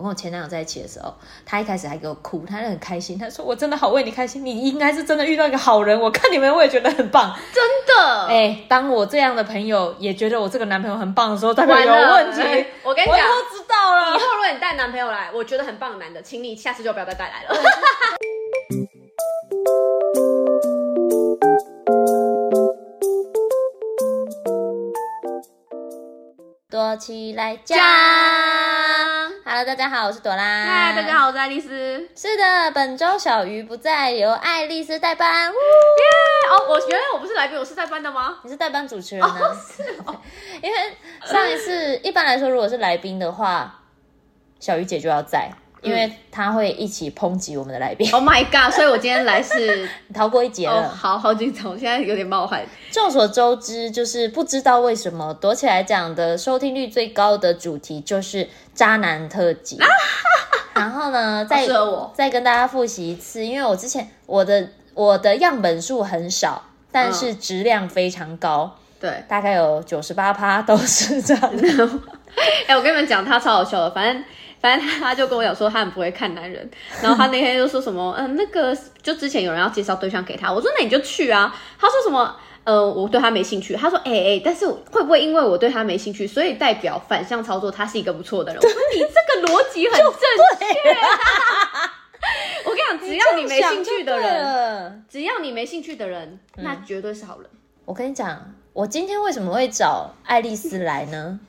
[0.00, 1.14] 我跟我前男友在一起的时候，
[1.44, 8.26] 他一开始还给我哭，他很开心，他说我真的好为你开心，你应该是真的遇到一个好人，我看你们我也觉得很棒，真的。
[8.28, 12.40] 哎、欸，当我这样的朋友也觉得我这个男朋友很棒的时候，代表有问题。
[12.40, 14.16] 欸、我跟你讲，我都知道了。
[14.16, 17.54] 以后如果你带男朋友来，我觉得很棒的男的，请你下次就不要再带来了。
[26.70, 27.76] 躲 起来讲
[29.60, 30.64] ，Hello，大家好，我是朵拉。
[30.64, 31.68] 嗨，大家好，我是爱丽丝。
[32.16, 35.52] 是的，本周小鱼不在，由爱丽丝代班。
[35.52, 35.52] 耶！
[36.50, 38.38] 哦，我原来我不是来宾，我是代班的吗？
[38.42, 39.38] 你是代班主持人呢？
[39.38, 40.16] 哦，是哦。
[40.62, 40.78] 因为
[41.26, 43.82] 上一次一般来说，如果是来宾的话，
[44.58, 45.50] 小鱼姐就要在。
[45.82, 48.10] 因为他会一起抨击我们的来宾。
[48.12, 48.72] Oh my god！
[48.72, 50.82] 所以我今天来是 逃过一劫了。
[50.82, 52.66] Oh, 好好紧张，我现在有点冒汗。
[52.90, 59.78] 众所周知，就是不知道为什么躲起来讲的收听率最高的主题就是渣男特辑。
[60.74, 61.66] 然后呢，再
[62.14, 66.62] 再跟大家复习一次，因为我之前我的我的样本数很少，
[66.92, 68.76] 但是质量非常高。
[69.00, 71.42] 对、嗯，大概有九十八趴都是这样。
[72.68, 74.22] 哎、欸，我跟你们讲，他超好笑的，反正。
[74.60, 76.70] 反正他就跟我讲说他很不会看男人，
[77.02, 81.54] 然后他那天就说什么，嗯，那个就之前有人要介绍对象给他，我说那你就去啊。
[81.78, 83.74] 他说什么，呃，我对他没兴趣。
[83.74, 88.60] 他说，哎、欸、哎，但是会不会因为我对他没兴趣，所以代表反向操作他是一个不错的人？
[88.62, 90.90] 我说你这个逻辑很正确。
[92.64, 97.48] 我跟你讲，只要你没兴趣的人，只要你没兴趣的人，那绝对是好人。
[97.50, 98.54] 嗯、我跟你讲。
[98.72, 101.40] 我今天为什么会找爱丽丝来呢？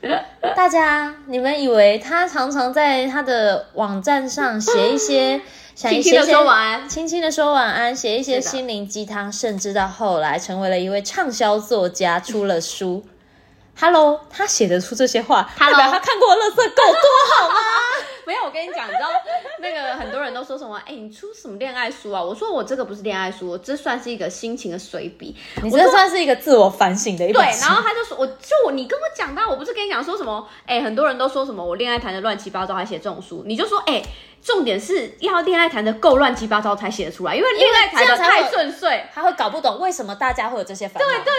[0.56, 5.40] 大家，你们以为她常常在她的网站上写一些，
[5.76, 13.06] 想轻轻的说晚安，轻轻的说晚安，写一些心灵鸡汤，甚至到后来成为了一位畅销作家，出了书。
[13.80, 15.48] Hello，他写得出这些话?
[15.60, 17.02] 代表他看过的垃圾够多
[17.38, 17.56] 好吗？
[18.28, 19.10] 没有，我跟你讲，你知道
[19.60, 20.78] 那个很多人都说什么？
[20.86, 22.22] 哎、欸，你出什么恋爱书啊？
[22.22, 25.36] 我说我这个不是恋爱书，我这算是一个心情的随笔。
[25.64, 27.44] 你这算是一个自我反省的一本。
[27.44, 30.48] 对，然后他就说，我就你跟我讲到，我不是跟你讲说什么？
[30.66, 34.06] 哎、欸，很多人都说什么我恋爱谈的乱七八糟，还写这种书，你就说，哎、欸。
[34.44, 41.08] 重点是要恋爱谈的够乱七八糟才写得出来，因为恋爱谈的太顺遂，他会搞不懂为什么大家会有这些烦恼。
[41.08, 41.32] 对对对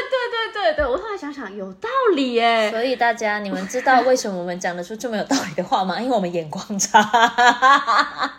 [0.53, 2.71] 对对对，我后来想想有道理耶。
[2.71, 6.01] 所以大家你们知道为什么我们讲得出这么有道理的话吗？
[6.01, 7.01] 因为我们眼光差。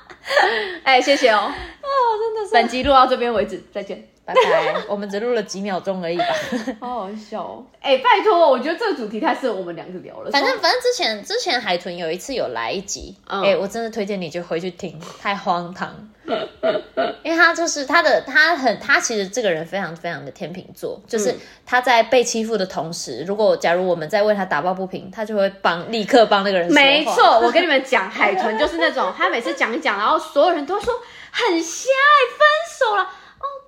[0.84, 1.40] 哎、欸，谢谢哦。
[1.51, 1.88] 哦，
[2.19, 2.53] 真的是。
[2.53, 4.07] 本集录到这边为止，再见。
[4.25, 6.25] 拜拜，我们只录了几秒钟而已吧，
[6.79, 7.66] 好好笑哦！
[7.81, 10.31] 哎、欸，拜托，我觉得这个主题太适合我们两个聊了。
[10.31, 15.94] 反正反正之前之前海豚有一次有来一集，哎、嗯欸，我真的推荐你就回去听，太荒唐。
[17.23, 21.35] 因为他就是他的他很他其实这个人非常非常的天秤座，就是
[21.66, 26.72] 他在被欺负的同时，如果假如我们在为他打抱不平，他就会帮立刻帮那个人。
[26.72, 30.94] 没错，我跟你们讲，海豚就是那种他每次讲一讲，然后所有人都说
[31.31, 31.89] 很瞎，
[32.38, 32.39] 分
[32.79, 33.09] 手了。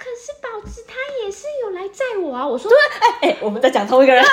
[0.05, 0.93] 哦，可是宝子他
[1.23, 2.45] 也是有来载我啊！
[2.45, 2.77] 我说，对，
[3.29, 4.23] 哎哎，我们在讲同一个人。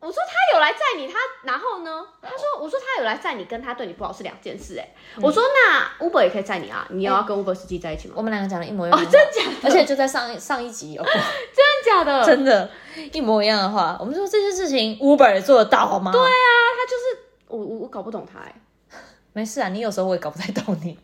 [0.00, 2.06] 我说他有来载你，他然后呢？
[2.22, 4.78] 他说，我说他有来载你，跟他对你不好是两件事。
[4.78, 8.14] 哎、嗯，我说那 Uber 也可以载你啊，你要，要跟 Uber 司机在一起吗？
[8.16, 8.98] 我们两个讲的一模一样。
[8.98, 9.68] 哦，真假的？
[9.68, 12.24] 而且就在上上一集哦， 真的假的？
[12.24, 12.70] 真的，
[13.12, 13.96] 一模一样的话。
[14.00, 16.12] 我们说这件事情 Uber 也做得到好吗？
[16.12, 16.30] 对啊，
[16.78, 18.54] 他就是我我我搞不懂他哎。
[19.32, 20.96] 没事啊，你有时候我也搞不太懂你。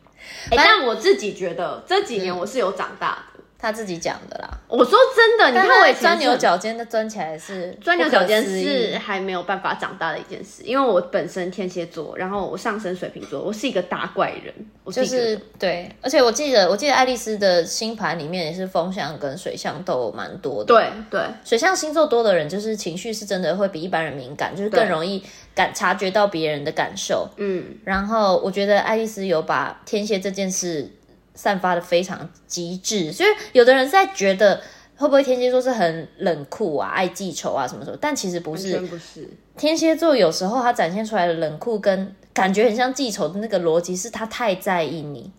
[0.51, 3.34] 欸、但我自己觉得这几年我是有长大的，嗯、
[3.65, 4.49] 他自己讲的啦。
[4.67, 14.53] 我说真的，你看我钻牛角尖的钻起来是钻牛角尖是还没有办法长大的一件事，因为我本身天蝎座，然后我上升水瓶座，我是一个大怪人。
[14.83, 20.65] 我就是对，而且我记得我记得爱丽丝的星盘里面也是风象跟水象都有蛮多的。
[20.65, 25.23] 对对，水象星座多的人就是情绪是真的会比一般人敏感，就是更容易。
[25.55, 30.91] 感察觉到别人的感受，嗯，然后我觉得爱丽丝有把天蝎这件事
[31.35, 34.59] 散发的非常极致，所以有的人在觉得
[34.97, 39.29] 会不会天蝎座是很冷酷啊，爱记仇啊什么什么，但其实不是，不是。
[39.57, 45.31] 天蝎座有时候他展现出来的冷酷跟感觉很像记仇的那个逻辑，是他太在意你。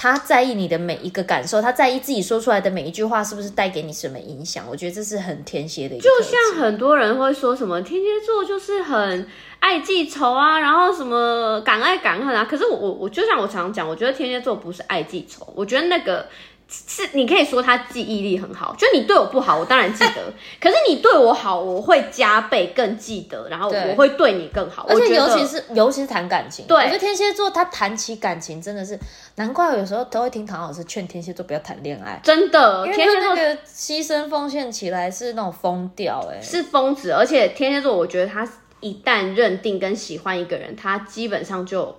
[0.00, 4.64] 他在意你的每一个感受，他在意自己说出来的每一句话是不是带给你什么影响？
[4.70, 6.04] 我觉得这是很天蝎的一个。
[6.04, 9.26] 就像很多人会说什么天蝎座就是很
[9.58, 12.46] 爱记仇啊，然后什么敢爱敢恨啊。
[12.48, 16.26] 可是我我我就像我常常讲，我觉得天蝎座不是爱记仇，我觉得那个。
[16.70, 20.32] 是，你可以说他记忆力很好，就你对我不好，我当然记得。
[20.60, 24.84] 可是你对我好，我会加倍更记得，然后我会对你更好。
[24.86, 28.98] 而且尤其是尤其是谈感情，对，我觉得天蝎座他谈起感情真的是，
[29.36, 32.20] 难怪有时候都会听唐老师劝天蝎座不要谈恋爱。
[32.22, 37.12] 真的，天蝎座那个牺牲奉献起来是那种疯掉，哎，是疯子。
[37.12, 38.46] 而且天蝎座，我觉得他
[38.80, 41.96] 一旦认定跟喜欢一个人，他基本上就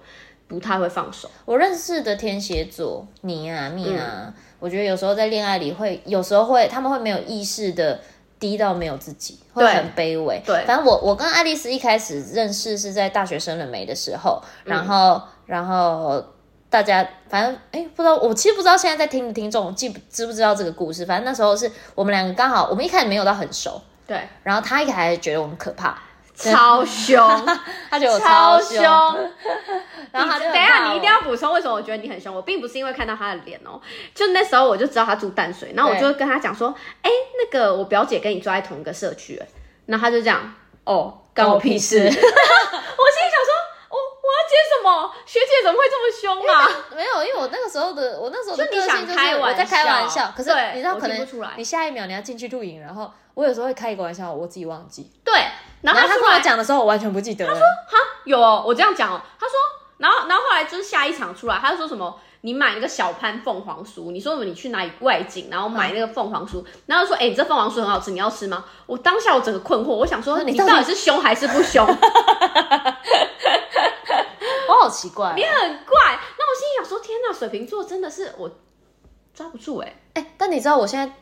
[0.47, 1.29] 不太会放手。
[1.45, 7.99] 我认识的天蝎座，你啊，蜜啊，嗯、我觉得有时候在恋爱里会，有时候会，他们会没有意识的
[8.39, 10.41] 低到没有自己，会很卑微。
[10.45, 16.23] 对，反正我我跟爱丽丝一开始认识是在大学生了没的时候，然后、嗯、然后
[16.69, 21.05] 大家反正哎不知道，我其实不知道现在在听的听众记知不知道这个故事。
[21.05, 23.81] 反正那时候是我们两个刚好，我们一开始没有到很熟。
[24.05, 25.95] 对，然后他一开始觉得我们可怕，
[26.39, 27.45] 超凶，
[27.89, 28.81] 他觉得我超凶。
[30.11, 32.33] 然后他就等一下，你一定要补充为什么我觉得你很凶。
[32.33, 33.79] 我并不是因为看到他的脸哦，
[34.15, 39.41] 就那时候我就知道他住淡水，然后我就跟他讲说，哎，那个我表姐跟你住在同一个社区，
[39.85, 40.53] 然后他就这样，
[40.85, 41.97] 哦，关我屁事。
[41.99, 43.53] 我心里想说。
[43.91, 45.11] 我我要接什么？
[45.25, 46.69] 学姐怎么会这么凶啊？
[46.95, 51.27] 没有，因为我那个时候的我那时候的个性就是我在开玩笑，可是你知道可能
[51.57, 55.11] 你下一秒你要进去录影，然后我有时候会开一个玩笑，我自己忘记。
[55.25, 55.33] 对，
[55.81, 57.45] 然后他跟我讲的时候，我完全不记得。
[57.45, 59.53] 他说：“哈，有哦，我这样讲哦。”他说
[59.97, 62.19] ：“然后，然后后来就是下一场出来，他就说什么？
[62.41, 68.63] 你买那个小潘凤凰酥，你说你去哪里外景，然后买那个凤凰酥，然后说：哎，你这凤凰酥很好吃，你要吃吗？
[68.85, 71.85] 我当下我整个困惑，我想说你到底是凶还是不凶？”
[74.69, 75.51] 我好奇怪，你很
[75.85, 76.19] 怪。
[76.37, 78.49] 那我心里想说，天哪，水瓶座真的是我
[79.33, 80.33] 抓不住哎、欸、哎、欸。
[80.37, 81.13] 但你知道我现在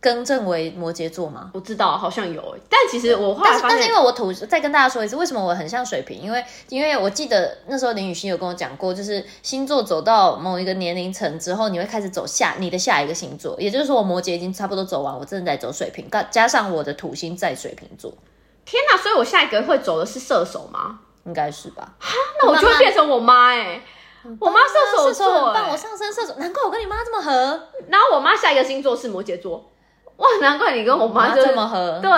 [0.00, 1.50] 更正为摩羯座吗？
[1.52, 2.56] 我知道，好像有。
[2.68, 6.18] 但其实我后来，但是但是因为我土，再跟大家说一次，为什么我很像水瓶？
[6.20, 13.54] 因为因为我记得那时候林雨欣有跟我讲过，就是星座走到某一个年龄层之后，你会开始走下你的下一个星座。
[13.60, 18.12] 也就是说，我摩羯已经差不多走完，我正在走水瓶，加上我的土星在水瓶座。
[18.64, 18.96] 天哪！
[18.96, 21.00] 所以我下一个会走的是射手吗？
[21.24, 23.82] 应该是吧，哈，那我就会变成我妈哎、欸，
[24.38, 27.32] 我妈射手座，但我上升射手，难怪我跟你妈这么合。
[27.88, 29.70] 然后我妈下一个星座是摩羯座。
[30.20, 31.98] 哇，难怪你跟我妈就这么合。
[32.02, 32.10] 对，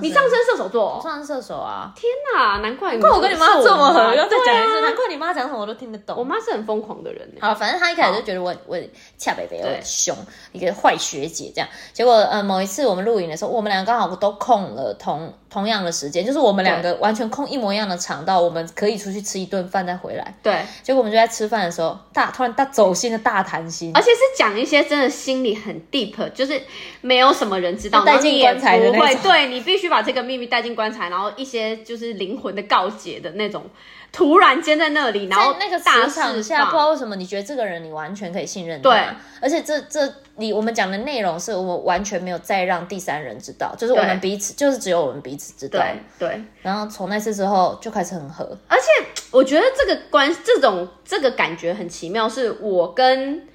[0.00, 1.92] 你上升射手座，上升射手啊！
[1.96, 4.14] 天哪，难怪怪我跟你妈这么合。
[4.14, 6.16] 要再讲一次，难怪你妈讲什么我都听得懂。
[6.16, 7.28] 我妈是很疯狂的人。
[7.40, 8.78] 好，反正她一开始就觉得我我
[9.18, 10.16] 恰北北有点凶，
[10.52, 11.68] 一个坏学姐这样。
[11.92, 20.34] 结果呃，某一次我们录影的时候，我们两个刚好都空了同同样的时间，就是我们两个完全空一模一样的场道，我们可以出去吃一顿饭再回来。
[20.42, 20.62] 对。
[20.82, 26.58] 结果我们就在吃饭的时候，大突然大走心的大谈心，而且是讲一些真的心里很 deep，就是
[27.02, 28.02] 没有什么人知道。
[28.02, 33.64] 带进棺材的那种，对，你必须把这个秘密带进棺材，然后一些就是灵魂的告解的那种，
[34.12, 39.00] 突然间在那里，然后那个大场下，不知道为什么你觉得这个人你完全可以信任他，对，
[39.40, 40.06] 而且这这
[40.36, 48.84] 你我们讲的内容是我们完全没有再让第三人知道，就是我们彼此就是只有我们彼此知道，对，对，然后从那次之后就开始很合，而且
[49.30, 53.48] 我觉得这个关这种这个感觉很奇妙，是我跟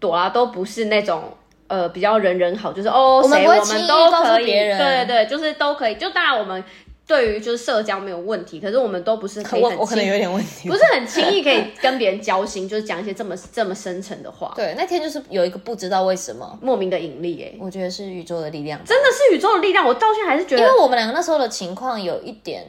[0.00, 1.34] 朵拉都不是那种。
[1.68, 5.96] 呃，比较人人好，就是哦，谁我们都可以，对对对，就是都可以。
[5.96, 6.64] 就当然我们
[7.08, 14.52] 对于就是社交没有问题，可是我们都不是可以很轻易，我可能有点问题，不是很轻易可以跟别人交心，就是讲一些这么这么深沉的话。
[14.56, 19.86] 对，那天就是有一个不知道为什么莫名的引力，哎，我觉得是宇宙的力量，真的是宇宙的力量。
[19.86, 22.66] 我到现在还是觉得，因为我们两个那时候的情况有一点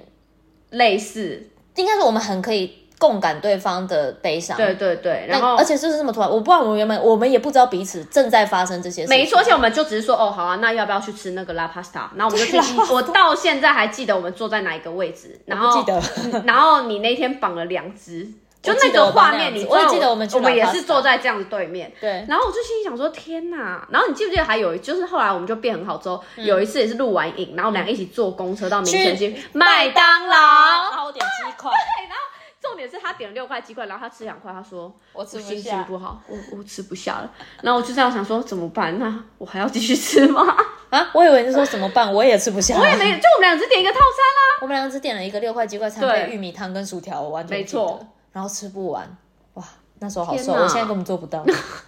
[0.69, 2.78] 类似，应该是我们很可以。
[3.00, 9.18] 共感对方的悲伤，对对对，然后而且就是这么突然，我不知道我们原本我们也不知道彼此正在发生这些事情。
[9.18, 12.10] 没错，而且我们就只是说哦好啊，那要不要去吃那个拉 pasta？？
[12.16, 15.40] 然后我们就去，我到现在还记得我们坐在哪一个位置。
[15.48, 16.01] 然后记得，
[16.46, 18.28] 然后你那天绑了两只，
[18.62, 21.89] 就那个画面你，我也记得我们我们也是坐在这样子对面。
[22.01, 23.88] 对，然后我就心里想说天哪！
[23.89, 32.24] 然后你记不记得还有就是后来我们就变很好之后，有一次也是录完影，然后我们俩一起坐公车到民生去麦当劳，然后我点鸡块，对，然后。
[32.62, 37.32] 重点是他点了六块鸡块，然后他吃两块，他说我吃不下，心情不好，我我吃不下了。
[37.62, 39.00] 然后我就这样想说怎么办？
[39.00, 40.44] 那我还要继续吃吗？
[40.89, 42.13] 啊，我以为你说怎么办？
[42.13, 44.60] 我也吃不下，我也没，就我们俩只点一个套餐啦。
[44.62, 48.06] 我们俩只点了一个六块鸡块，餐配玉米汤跟薯条，我完全没错。
[48.34, 49.18] 然后吃不完，
[49.54, 49.63] 哇，
[50.00, 51.46] 那时候好瘦，我现在根本做不到。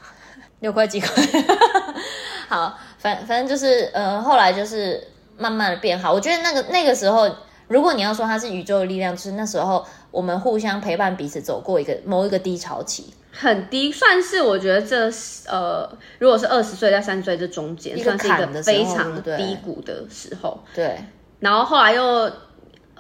[0.62, 1.10] 六块鸡块，
[2.48, 5.06] 好，反反正就是呃，后来就是
[5.38, 6.14] 慢慢的变好。
[6.14, 7.30] 我觉得那个那个时候。
[7.72, 15.10] 如果你要说它是宇宙的力量，就是那时候我们互相陪伴彼此走过一个某一个低潮期，很低，算是我觉得这
[15.50, 20.60] 呃，如果是二十岁到三十岁这中间，算是一个非常低谷的时候。
[20.76, 21.00] 对，对，
[21.40, 22.30] 然后后来又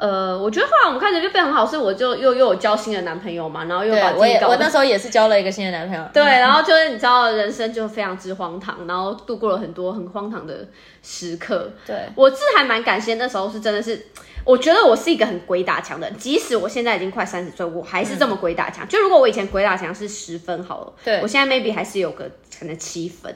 [0.02, 10.68] 呃，我觉得后来我们开始就变很好，是我就又又有交新的男朋友嘛，然后又把自己搞我，我那时候也是交了一个新的男朋友，对，然后就是你知道人生就非常之荒唐，然后度过了很多很荒唐的
[11.04, 11.70] 时刻。
[11.86, 14.08] 对，我是还蛮感谢那时候是真的是。
[14.44, 18.84] 我觉得我是一个很鬼打墙的人，即使我现在已经快三十岁，我还是这么鬼打墙。
[18.84, 22.28] 嗯、就如果我以前鬼打墙是十分好了，对，我现在 maybe 还是有个
[22.60, 23.32] 可能七分，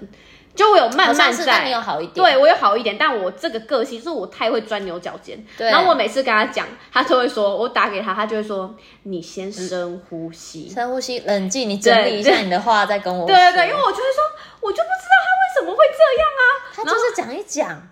[0.55, 5.37] 就我有慢慢在，你有好一点，对我有好一点，但我这个个性就是我太会钻牛角尖。
[5.57, 13.27] 对，然后我每次跟他讲，他就会说，我打给他，他就会说，你先深呼吸，深呼吸，冷静，你整理一下你的话再跟我说。
[13.27, 14.23] 对对对，因为我就会说，
[14.61, 16.41] 我就不知道他为什么会这样啊，
[16.73, 17.89] 他就是讲一讲，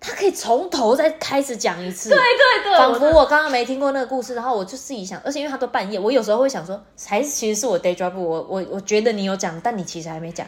[0.00, 2.08] 他可以从头再开始讲一次。
[2.10, 10.44] 对对对，仿佛我刚刚没听过那个故事，然后我就自己想，而且因为他都半夜，我有时候会想说，还是其实是我 day job，我我我觉得你有讲，但你其实还没讲。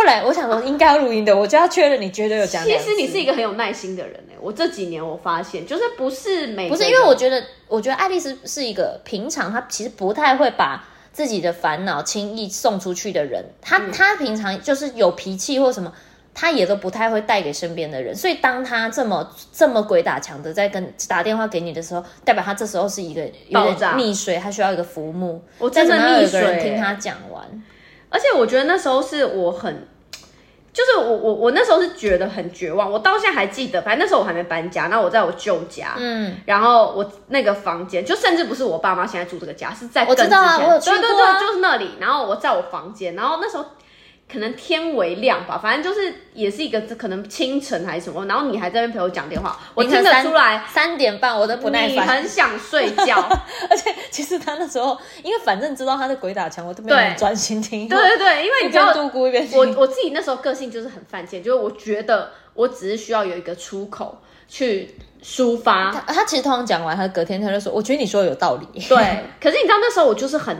[0.00, 2.64] 后来我想说应该要录音的，我就要确认你绝对有讲。
[2.64, 15.92] 其实你是一个很有耐心的人哎，我这几年我发现就是不是每不是因为我觉得，我觉得爱丽丝是一个平常她其实不太会把自己的烦恼轻易送出去的人，她她平常就是有脾气或什么，
[16.32, 27.44] 她也都不太会带给身边的人，所以当她这么这么鬼打墙的在跟打电话给你的时候，代表她这时候是一个有点溺水，她需要一个浮木，我真的溺水，有人听她讲完。
[28.10, 29.88] 而且我觉得那时候是我很，
[30.72, 32.92] 就是我我我那时候是觉得很绝望。
[32.92, 41.92] 我到现在还记得，反正那时候我还没搬家，那我在我舅家，嗯，然后我那个房间就甚至不是我爸妈现在住这个家，是在更之前，我知道啊，我有去过啊，对对对，就是那里。
[41.98, 43.64] 然后我在我房间，然后那时候。
[44.32, 53.16] 可能天微亮吧，反正就是也是一个可能清晨还是什么，然后你还在那边陪我讲电话，我听得出来三点半我都不耐烦，你很想睡觉，
[53.68, 57.88] 而且其实他那时候因为反正知道他在鬼打墙，我都没有很专心听。
[57.88, 58.94] 对对对，因为你知道，
[59.52, 65.90] 我我自己那时候个性就是很犯贱，就是我觉得我只是需要有一个出口去抒发。
[65.92, 68.80] 他他其实通常讲完，他隔天他就说，我觉得你说的有道理。
[68.88, 70.56] 对，可是你知道那时候我就是很。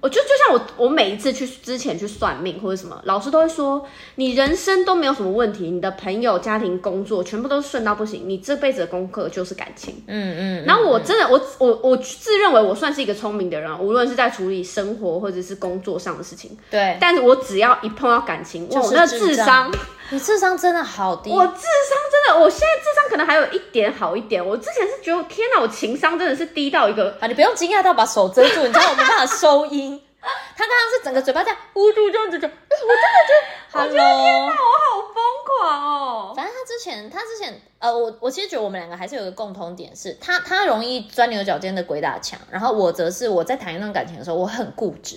[0.00, 10.02] 我就就像我，我每一次去之前去算命或者什么，老师都会说，你人生都没有什么问题，你的朋友、家庭、工作全部都顺到不行，你这辈子的功课就是感情。
[10.06, 10.64] 嗯嗯。
[10.64, 16.56] 然后我真的，我我我自认为我算是一个聪明的人，无论是在处理生活或者是工作上的事情。
[16.70, 16.96] 对。
[17.00, 19.70] 但是我只要一碰到感情，我那智商，
[20.10, 21.30] 你智商真的好低。
[21.30, 24.44] 我智商真的，我现在智商可能还有一点好一点。
[24.44, 27.26] 我之前是觉得，天哪，我情商真的是低到一个啊！
[27.26, 30.02] 你不用惊讶到把手遮住，你知道我没办法收音。
[30.20, 33.32] 他刚刚是整个嘴巴在捂住这样子讲，我真的觉
[33.72, 35.22] 得，我觉得天哪，我好疯
[35.58, 36.32] 狂哦！
[36.36, 45.16] 反正他之前，他之前，呃，我我其实觉得我们两个还是有一个共同点，是他他容易钻牛角尖的鬼打墙，然后我则是我在谈一段感情的时候，我很固执，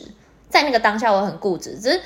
[0.50, 2.02] 在那个当下我很固执，只是，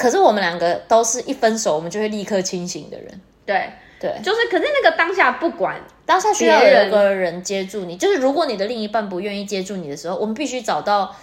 [0.00, 5.76] 可是我们两个都是一分手我们就会立刻清醒的人，对对，就是，可是那个当下不管
[6.06, 11.14] 当下需要有个人接住你，就是如果你的另一半不愿意接住你的时候，我们必须找到。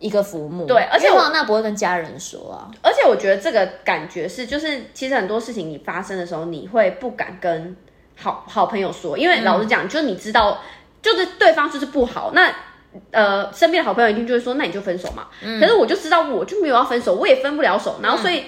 [0.00, 2.70] 一个浮木，对，而且我那不会跟家人说啊。
[2.82, 7.76] 而且我觉得这个感觉是，就是其实很多事情你发生的时候，你会不敢跟
[8.14, 10.62] 好好朋友说，因为老实讲，嗯、就是你知道，
[11.02, 12.48] 就是对方就是不好，那
[13.10, 15.28] 呃，身边的好朋友一定就会说，那你就分手嘛。
[15.42, 18.38] 嗯、可是我就知道，我就没有要分手，我也分不了手，然后所以。
[18.40, 18.44] 嗯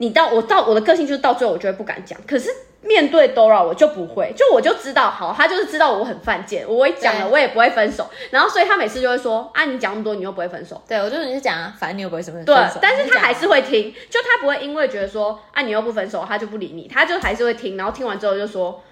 [0.00, 2.48] 你到我到我的个性就是到最后我就会不敢讲，可是
[2.80, 18.82] 面对 Dora 我就不会，就我就知道，好，他就是知道我很犯贱，我一讲了我也不会分手，然后所以他每次就会说，啊，你讲那么多你又不会分手，对我就是你是讲啊，反正你又不会什么对，但是他还是会听，就他不会因为觉得说，啊，你又不分手，他就不理你，他就还是会听，然后听完之后就说，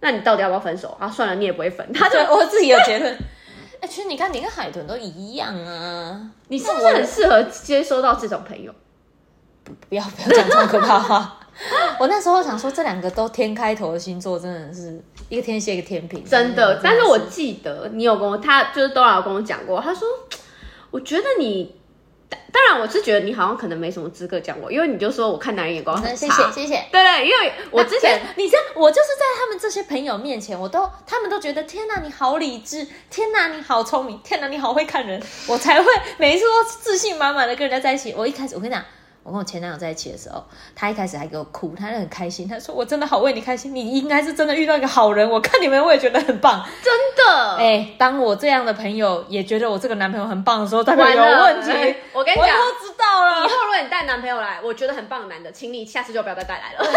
[0.00, 1.06] 那你到底要不要分手啊？
[1.08, 3.16] 算了，你也不会分，他就我自己有结论。
[3.80, 8.72] 哎，其实你看你跟海豚都一样啊，你是不是很适合接收到这种朋友？
[9.88, 11.40] 不要不要讲这么可怕话！
[12.00, 16.80] 我那时候想说，这两个都天开头的星座，真的是一个天蝎，一个天平，真的。
[16.82, 20.08] 但是我记得你有跟我，他就是 Dora 有跟我讲过，他说，
[20.90, 21.74] 我觉得你，
[22.30, 26.84] 当然我是觉得你好像可能没什么资格讲我，因为你就说我看男人眼光很差，谢谢谢谢。
[26.90, 35.86] 对对，因为我之前你知道，我就是在他们这些朋友面前，我都他们都觉得天哪，你好理智，天哪，你好聪明，天哪，你好会看人，我才会
[36.18, 38.14] 每一次都自信满满的跟人家在一起。
[38.16, 38.84] 我一开始我跟你讲。
[39.28, 40.42] 我跟我前男友在一起的时候，
[40.74, 47.56] 他一开始还给我哭，他很开心，他说：“我真的好为你开心，你应该是真的遇到一个好人。”我看你们，我也觉得很棒，真的。
[47.56, 51.70] 哎、欸，当我这样的朋友也觉得我这个男朋友很棒的时候，代表有问题。
[51.70, 53.46] 欸、我跟你讲，我都知道了。
[53.46, 56.90] 以后如果你带男朋友来，我觉得很棒的男的，请你下次就不要再带来了。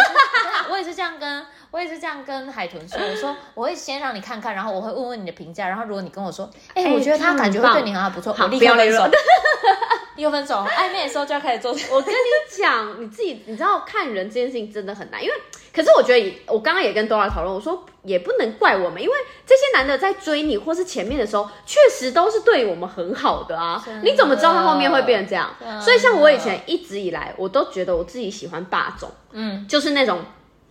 [0.69, 9.09] 我也是这样跟，我也是这样跟海豚说，我说我会先让你看看，然后我会问问你的评价，然后如果你跟我说，哎、欸，欸、我觉得他感觉会对你很好，不错，好，我 立刻分手。
[10.17, 11.71] 又分手，暧昧的时候就要开始做。
[11.71, 15.33] 我跟你讲，你自己你知道看人这件事情真的很难，因为
[15.73, 19.13] 可是我觉得我刚刚也跟 Dora 讨论，我说也不能怪我们，因为
[19.45, 23.81] 这些男的在追你或是前面的时候，确实都是对我们很好的啊。
[23.85, 25.49] 的你怎么知道他后面会变成这样？
[25.81, 30.19] 所以像我以前一直以来，我都觉得我自己喜欢霸总，嗯，就是那种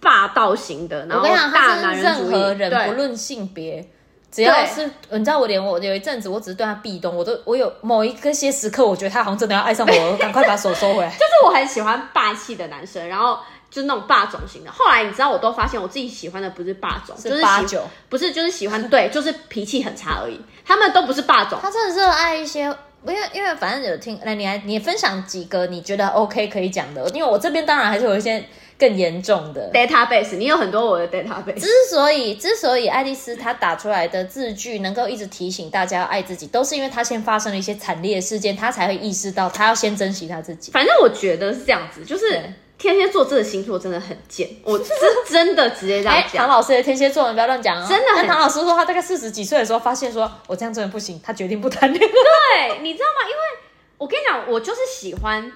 [0.01, 3.91] 霸道型的，然后大男人主义，任何人不论性别。
[4.31, 11.11] 只要是你知道，我连我有一阵子，我只是对他壁咚，我都我有某一个些时刻，我觉得他好像真的要爱上我， 赶快把手收回来。
[11.11, 13.37] 就是我很喜欢霸气的男生，然后
[13.69, 14.71] 就是那种霸总型的。
[14.71, 20.41] 后来你知道，我都发现我自己喜欢的不是霸总，是八九，不是就是喜欢，对，就是脾气很差而已。
[20.65, 22.63] 他们都不是霸总，他真的热爱一些，
[23.05, 28.45] 因为因为反正有听，来你来你分享几个你觉得 OK 可以讲的，因为我这边当然还是有一些。
[28.81, 31.61] 更严重的 database，你有很多我的 database。
[31.61, 40.73] 之所以之所以爱丽丝她打出来的字句能够一直提醒大家要爱自己，都是因为她先发生了一些惨烈的事件，她才会意识到她要先珍惜她自己。
[40.73, 42.43] 反正我觉得是这样子，就是
[42.79, 44.91] 天蝎座这个星座真的很贱，我是
[45.29, 46.33] 真的直接这样讲。
[46.33, 47.87] 欸、唐老师的天蝎座，你不要乱讲哦。
[47.87, 52.69] 真的，跟唐老师说，他大概四十几岁的时候，发现说我这样真的不行，他决定不谈恋爱。
[52.71, 53.29] 对，你知道吗？
[53.29, 53.43] 因为
[53.99, 55.53] 我跟你讲，我就是喜欢。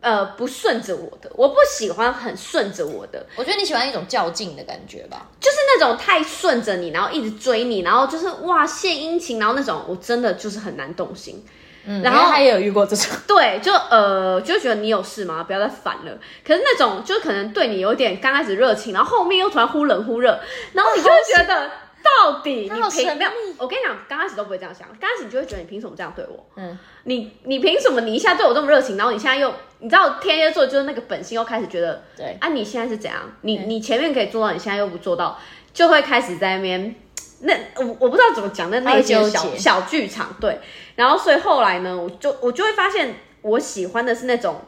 [0.00, 3.26] 呃，不顺着我的，我不喜欢很顺着我的。
[3.34, 11.44] 我觉得你喜欢一种较劲的感觉吧，就是那种太顺着你，然后一直追你，然后就是哇献殷勤，然后那种我真的就是很难动心。
[11.84, 15.42] 嗯，然后他也有遇过这种， 对，就呃就觉得你有事吗？
[15.42, 16.18] 不要再烦了。
[16.46, 20.38] 可是那种就可能对你有点刚开始热情，然后后面又突然忽冷忽热，
[20.74, 21.70] 然后你就会觉得。
[22.02, 23.30] 到底你凭没有？
[23.58, 26.46] 我跟你讲，刚开始都不会这样想，刚开始你就会觉得你凭什么这样对我？
[26.56, 28.00] 嗯，你你凭什么？
[28.00, 33.20] 你一下对我这么热情，然后你现在又你知道天蝎座就是那个本性又开始觉得，对啊，你现在是怎样？
[33.42, 35.38] 你你前面可以做到，你现在又不做到，
[35.72, 36.94] 就会开始在那边
[37.40, 40.60] 那我我不知道怎么讲，那那些小小剧场对，
[40.96, 44.60] 然后所以后来呢，我就我就会发现我喜欢的是那种。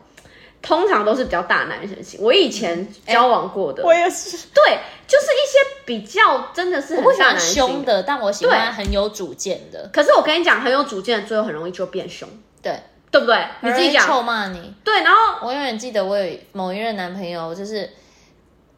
[0.62, 9.88] 通常都是比较大男生型，我以前交往过的，欸、我也是，对，就是一些比较真的是很大男人凶的，但我喜欢很有主见的。
[9.92, 12.28] 可是我跟你讲，很有主见的最后很容易就变凶，
[12.62, 12.78] 对，
[13.10, 13.42] 对不对？
[13.62, 15.02] 你自己讲，臭骂你，对。
[15.02, 17.88] 然后我永远记得我有某一任男朋友，就是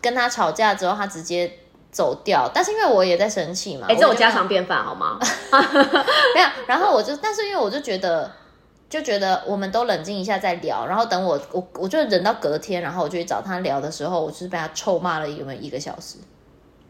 [0.01, 1.59] 跟他吵架之后，他直接
[1.91, 5.19] 走掉，但是因为我也在生气嘛，哎、欸，这种家常便饭好吗？
[6.35, 8.31] 没有，然后我就，但是因为我就觉得。
[8.93, 16.19] 就觉得我们都冷静一下再聊，然后等我我我就忍到隔天，然后我就去找他聊的时候，我就是被他臭骂了有没有一个小时，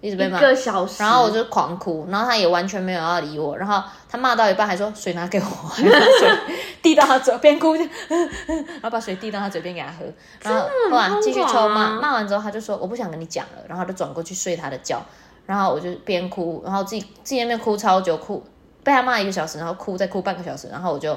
[0.01, 6.29] 一直被骂一个小时，然后我就狂哭，然后他也完全没有要理我，然后他骂到一半还说水拿给我，还把水
[6.83, 10.05] 递到他嘴边哭， 然后把水递到他嘴边给他喝，
[10.43, 15.01] 然后后来继续臭骂，骂完之后他就说我不想跟你讲了，然后就转过去睡他的觉，
[15.47, 18.43] 然后我就边哭，然后自己自己那边哭超久，哭
[18.83, 21.17] 被他骂一个小时，然后哭再哭半个小时，然后我就。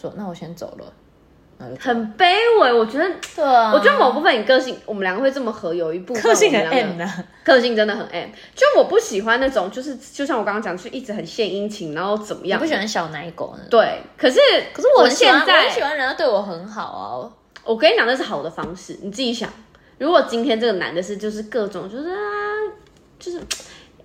[0.00, 0.92] 说那我先走了，
[1.80, 2.72] 很卑微。
[2.72, 7.08] 我觉得，对啊，我觉得某部分你个性，我们两个会这么合，有一部分个性很 M 的，
[7.44, 8.28] 个性真的很 M。
[8.54, 12.60] 就我不喜欢那种，就是就像我刚刚讲，就一直很献殷勤，然后怎么样？
[12.60, 13.54] 我不喜欢小奶狗。
[13.68, 14.38] 对，可是
[14.72, 17.28] 可是我现在我很喜欢人家对我很好啊。
[17.64, 18.96] 我跟你讲，那是好的方式。
[19.02, 19.50] 你自己想，
[19.98, 22.16] 如果今天这个男的是就是各种就是啊，
[23.18, 23.40] 就是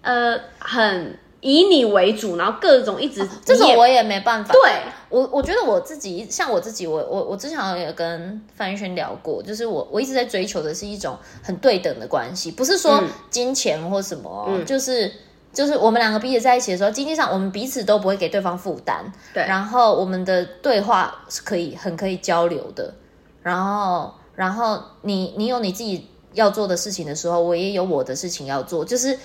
[0.01, 1.17] 呃很。
[1.43, 4.53] 以你为主，然后各种一直，啊、这种我也没办法。
[4.53, 4.61] 对，
[5.09, 15.11] 我，我觉得我自己，像我自己，我我我之前好像也跟范玉轩聊过，就是我我一直在追求的是一种很对等的关系，不是说金钱或什么，嗯、就是
[15.51, 19.03] 就是我们两个彼此在一起的时候，经济上我们彼此都不会给对方负担，
[19.33, 22.93] 对，然后我们的对话是可以很可以交流的，
[23.41, 29.19] 然后然后你你有你自己要做的事情的时候，我也有我的事情要做，就是。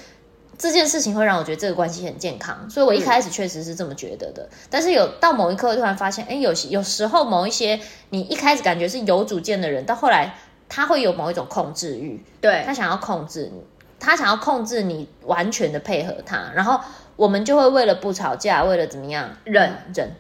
[0.59, 4.43] 这件事情会让我觉得这个关系很健康，所以我一开始确实是这么觉得的。
[4.43, 7.79] 嗯、但是有到某一刻突然发现，哎，有有时候某一些
[8.11, 10.35] 你一开始感觉是有主见的人，到后来
[10.69, 13.63] 他会有某一种控制欲，对，他想要控制你，
[14.01, 16.81] 他想要控制你完全的配合他，然后
[17.15, 20.11] 我们就会为了不吵架，为了怎么样忍忍。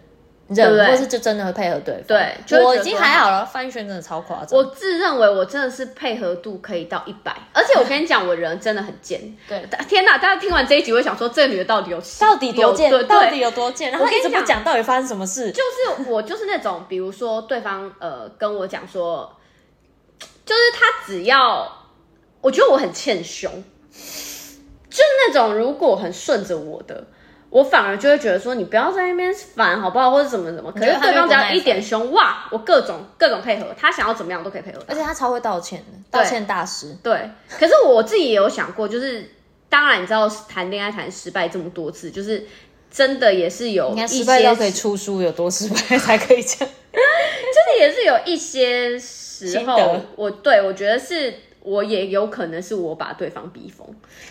[0.49, 2.05] 忍，或是就真的会配合对方。
[2.07, 3.45] 对，我已经还好了。
[3.45, 4.59] 范逸轩真的超夸张。
[4.59, 9.21] 我自认为我真的是配合度可以到一百，而且我跟你讲，我人真的很贱。
[9.47, 10.17] 对，天哪！
[10.17, 12.91] 大家听完这一集会想说，这个女的到底有到底多贱？
[13.07, 13.91] 到底有多贱？
[13.93, 15.51] 然后一直不讲到底发生什么事。
[15.51, 19.37] 就是我就是那种，比如说对方呃跟我讲说，
[20.47, 21.87] 就是他只要
[22.41, 23.53] 我觉得我很欠凶，
[23.93, 27.05] 就是那种如果很顺着我的。
[27.51, 30.71] 我反而就会觉得说，你不要在那边烦好不好，或者怎么怎么。
[30.71, 34.79] 可是对方只要一点凶，哇，我各种各种配合，他想要怎么样都可以配合。
[34.87, 36.95] 而且他超会道歉的，道歉大师。
[37.03, 39.31] 对，可是我自己也有想过，就是
[39.69, 42.47] 当然你知道谈恋爱谈失败这么多次，就是
[42.91, 46.75] 真的也是有一些失败都可以出书，有多失败才可以这样。
[46.93, 51.35] 就是也是有一些时候，我对我觉得是。
[51.69, 53.87] 我也有可能是我把对方逼疯，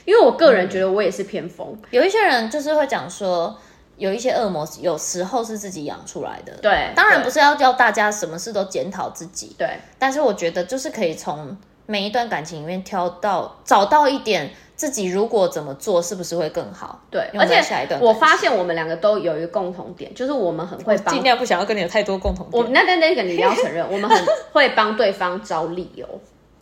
[0.05, 1.67] 因为我个人觉得我也是偏疯。
[1.71, 1.79] 嗯。
[1.91, 3.55] 有一些人就是会讲说，
[3.97, 6.51] 有一些恶魔有时候是自己养出来的。
[6.61, 9.55] 对，当然不是要叫大家什么事都检讨自己。
[9.55, 16.99] 对，但是我觉得就是可以从每一段感情里面挑到找到一点自己如果怎么做是不是会更好。
[17.11, 21.13] 对，而且下一段我发现我们两个都有一个共同点，就是我们很会帮。
[21.13, 22.63] 尽量不想要跟你有太多共同点。
[22.63, 26.07] 我那那那个你要承认，我们很会帮对方找理由。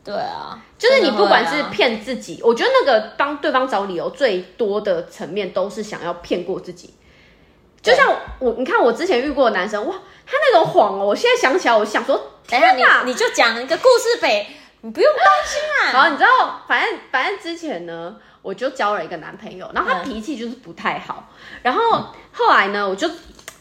[0.05, 6.93] 对啊，就是你不管是骗自己，我觉得那个帮对方找理由最多的层面都是想要骗过自己。
[7.81, 9.95] 就像我，你看我之前遇过的男生，哇，
[10.27, 14.47] 他那种谎哦，我现在想起来，我想说，天哪，你你就讲一个故事呗，
[14.81, 15.91] 你不用担心啊。
[16.05, 21.29] 好，你知道，反正反正之前呢，我就交了一个男朋友，然后他脾气就是不太好，
[21.63, 23.09] 然后后来呢，我就。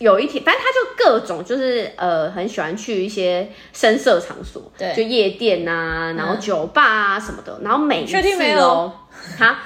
[0.05, 8.15] 有一天，反正他就各种就是呃，很喜欢去一些深色场所，对，就夜店啊，然后酒吧啊什么的，然后每一次
[8.59, 8.93] 哦，
[9.39, 9.61] 哈，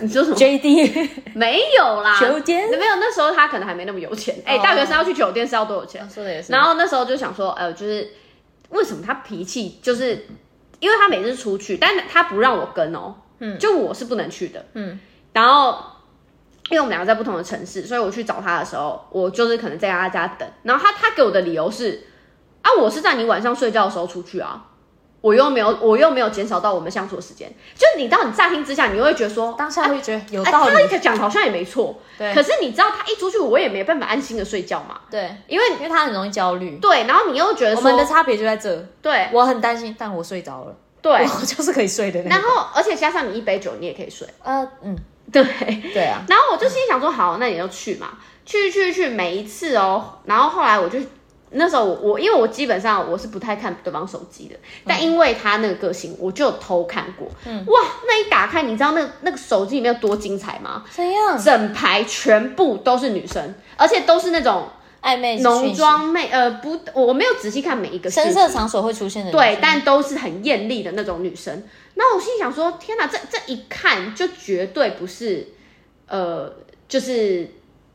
[0.00, 2.68] 你说什么？J D 没有啦，酒店？
[2.68, 6.04] 没有，那时候他可能还没那么有钱，哎，大学生要去酒店是要多少钱？
[6.10, 6.52] 说的也是。
[6.52, 8.10] 然后那时候就想说，呃，就是
[8.70, 10.26] 为什么他脾气就是，
[10.80, 14.98] 因为他每次出去，但他不让我跟哦，嗯，就我是不能去的，嗯，
[15.32, 15.93] 然后。
[16.70, 20.48] 因为我们两个在不同的城市，所以我去找他的时候，我就是可能在他家等。
[20.62, 22.06] 然后他他给我的理由是
[22.62, 24.64] 啊，我是在你晚上睡觉的时候出去啊，
[25.20, 27.52] 我又没有我又没有减少到我们相处的时间。
[27.74, 31.98] 就你到你乍听之下，你又会觉得说当下会觉得有道理，讲好像也没错。
[32.16, 32.32] 对。
[32.34, 35.00] 可是你知道他一出去，我也没办法安心的睡觉嘛。
[35.10, 35.36] 对。
[35.46, 36.78] 因为因为他很容易焦虑。
[36.78, 37.04] 对。
[37.04, 38.74] 然后你又觉得说我们的差别就在这。
[39.02, 39.28] 对。
[39.32, 40.74] 我很担心，但我睡着了。
[41.02, 41.12] 对。
[41.40, 42.22] 我就是可以睡的。
[42.22, 44.26] 然后而且加上你一杯酒，你也可以睡。
[44.42, 44.96] 呃嗯。
[45.32, 45.42] 对
[45.92, 50.18] 对啊， 然后我就心想说，好，那你就去嘛，去去去，每一次哦。
[50.24, 50.98] 然后后来我就
[51.56, 54.56] 那时候我我因为我基本上我是不太看对方手机的，
[54.86, 57.28] 但因为他那个个性，我就偷看过。
[57.46, 60.84] 嗯，哇，那一打开，你知道那那个手机里面有多精彩吗？
[60.90, 61.38] 怎样？
[61.40, 64.68] 整排全部都是女生，而且都是那种
[65.02, 71.62] 暧昧浓妆妹，呃，不，我没有仔细看每一个深色场所会出现的，对，但都是很艳丽的那种女生。
[71.94, 75.46] 那我心里想说，天哪，这这一看就绝对不是，
[76.08, 76.52] 呃，
[76.88, 77.48] 就是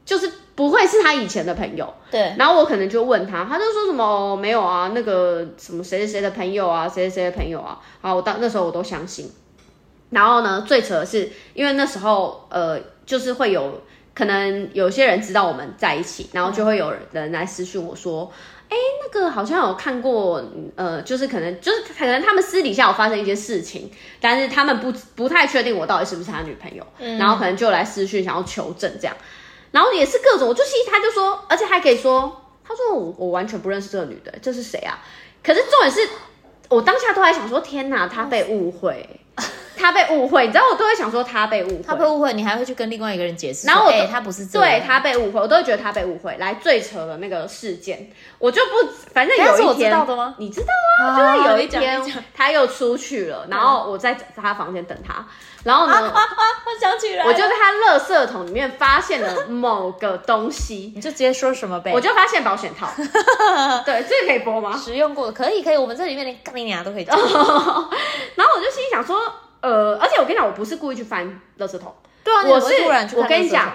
[0.05, 1.93] 就是不会是他以前的朋友。
[2.09, 2.33] 对。
[2.37, 7.79] 然后我可能就问他，他就说什么、哦、没有啊，那个什么谁谁谁的朋友啊，谁谁谁的朋友啊。
[7.99, 9.29] 好，我当那时候我都相信。
[10.11, 13.81] 然后呢，最扯的是，因为那时候呃，就是会有
[14.15, 18.31] 可能有些人知道我们在一起，然后就会有人来私讯我说。
[18.69, 20.43] 哎，那个好像有看过，
[20.75, 29.17] 呃，就是可能就是可能他们私底下有发生一些事情，但是他们不不太确定我到底是不是他女朋友，嗯、然后可能就来私讯想要求证这样，
[29.71, 34.99] 然后也是各种，我就其实他就说，而且还可以说，他说我我完全不认识这个女的，这是谁啊？
[35.43, 36.07] 可是重点是
[36.69, 39.19] 我当下都还想说，天哪，他被误会。
[39.79, 46.35] 他被误会，你知道我都会想说他被误会，他被误会，你还会去跟另外一个人解释，然后我、欸、他不是这样，对他被误会，我都会觉得他被误会。
[46.37, 50.35] 来最扯的那个事件，我就不，反正有一天，我知道的吗？
[50.37, 50.67] 你知道
[51.03, 52.01] 啊，啊就是有一天
[52.35, 55.25] 他又出去了，然后我在他房间等他，
[55.63, 62.89] 然后呢，啊啊啊、我想起来，我就在他垃圾桶里面发现了某个东西，你就直接说什么呗，我就发现保险套，
[63.85, 64.77] 对，这个可以播吗？
[64.77, 67.17] 使用过，可以可以，我们这里面连干你娘都可以讲。
[67.19, 69.19] 然后我就心里想说。
[69.61, 71.27] 呃，而且我跟你讲，我不是故意去翻
[71.59, 71.93] 垃圾桶，
[72.23, 73.73] 对啊，我是突然去我跟你讲，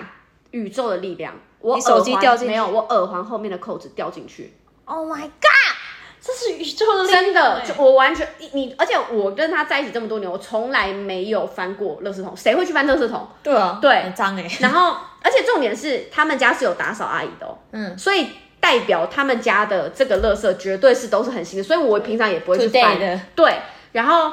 [0.51, 4.55] 宇宙的力量，我手机掉进没有，我耳环后面的扣子掉进去。
[4.87, 5.77] Oh my god，
[6.21, 13.29] 这是宇宙的力量，真的，就我完全你，而且我跟他在一起这么多年，我从来没有翻过垃圾桶，谁会去翻垃圾桶？
[13.43, 14.47] 对啊，对，很脏哎。
[14.61, 23.21] 然后，而且重点是，他们家是有打扫阿姨的哦，嗯，所以代表他们家的这个垃圾绝对是都是很新的，所以我平常也不会去翻的。
[23.35, 23.61] 对，
[23.93, 24.33] 然后。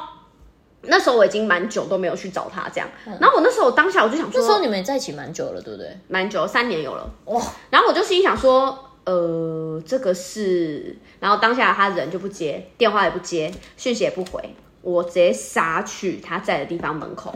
[0.84, 5.96] 那时候我已经蛮久都没有去找他这样，嗯、然后我那时候当下我就想说，那时候你们在一起蛮久了，对不对？
[6.08, 7.40] 蛮久，三年有了哇。
[7.70, 17.32] 然后我就心里想说，呃，这个是，然后当下他人就不接，电话也不接，讯息也不回，我直接杀去他在的地方门口。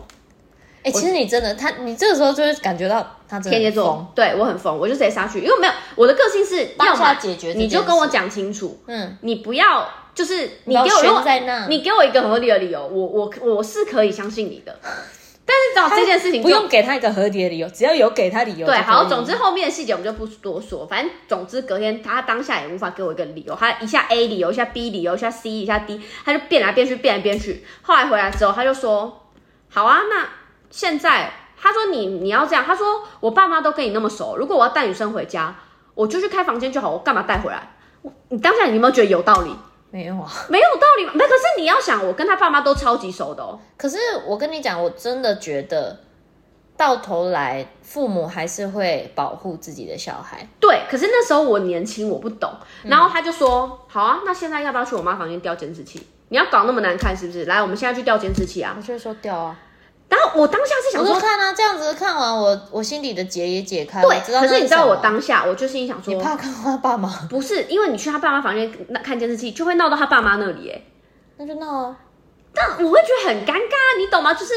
[0.82, 9.88] 哎、欸，其实你真的，他你这个时候就会感觉到他真的天蝎座，对我很疯，我就直接杀去，因为没有我的个性是要下解决，你就跟我讲清楚，嗯，你不要。
[10.16, 14.80] 就是你给我在那，你给我一个合理的理由，我我我是可以相信你的。
[15.48, 18.66] 但是找这件事情不用给他一个合理的理由，只要有给他理由。
[18.66, 20.88] 对，好，总之后面的细节我们就不多说。
[20.88, 27.64] 反正总之隔天他当下也无法给我一个理由，他一下 A 理由，一下 B 理由，一下 C，一下 D，他就变来变去，变来变去。
[27.84, 29.28] 后来回来之后，他就说
[29.70, 30.30] ：“好啊，那
[30.72, 35.56] 现在他说你你要这样，他说我爸妈都跟你那么熟，如果我要带女生回家，
[35.94, 37.76] 我就去开房间就好，我干嘛带回来？
[38.30, 39.52] 你当下你有没有觉得有道理？”
[39.96, 41.14] 没有啊，没有道理嘛。
[41.16, 43.58] 没，可是你要想，我跟他爸妈都超级熟的哦。
[43.78, 45.98] 可是我跟你讲，我真的觉得，
[46.76, 50.46] 到头来父母还是会保护自己的小孩。
[50.60, 52.52] 对，可是那时候我年轻，我不懂。
[52.84, 56.06] 然后他就说：“嗯、好啊，那现在要不要去我妈房间调监视器？
[56.28, 57.46] 你要搞那么难看是不是？
[57.46, 59.58] 来，我们现在去调监视器啊！”我就说调啊。
[60.16, 64.02] 然后我当下是想说看啊，这样子看完我我心里的结也解开。
[64.02, 67.10] 对，可是你知道我当下，我就心里想说，你怕看到他爸妈？
[67.30, 68.72] 不是，因为你去他爸妈房间
[69.04, 70.82] 看监视器，就会闹到他爸妈那里，哎，
[71.38, 71.98] 那就闹啊。
[72.54, 74.34] 但我会觉得很尴尬，你懂吗？
[74.34, 74.54] 就是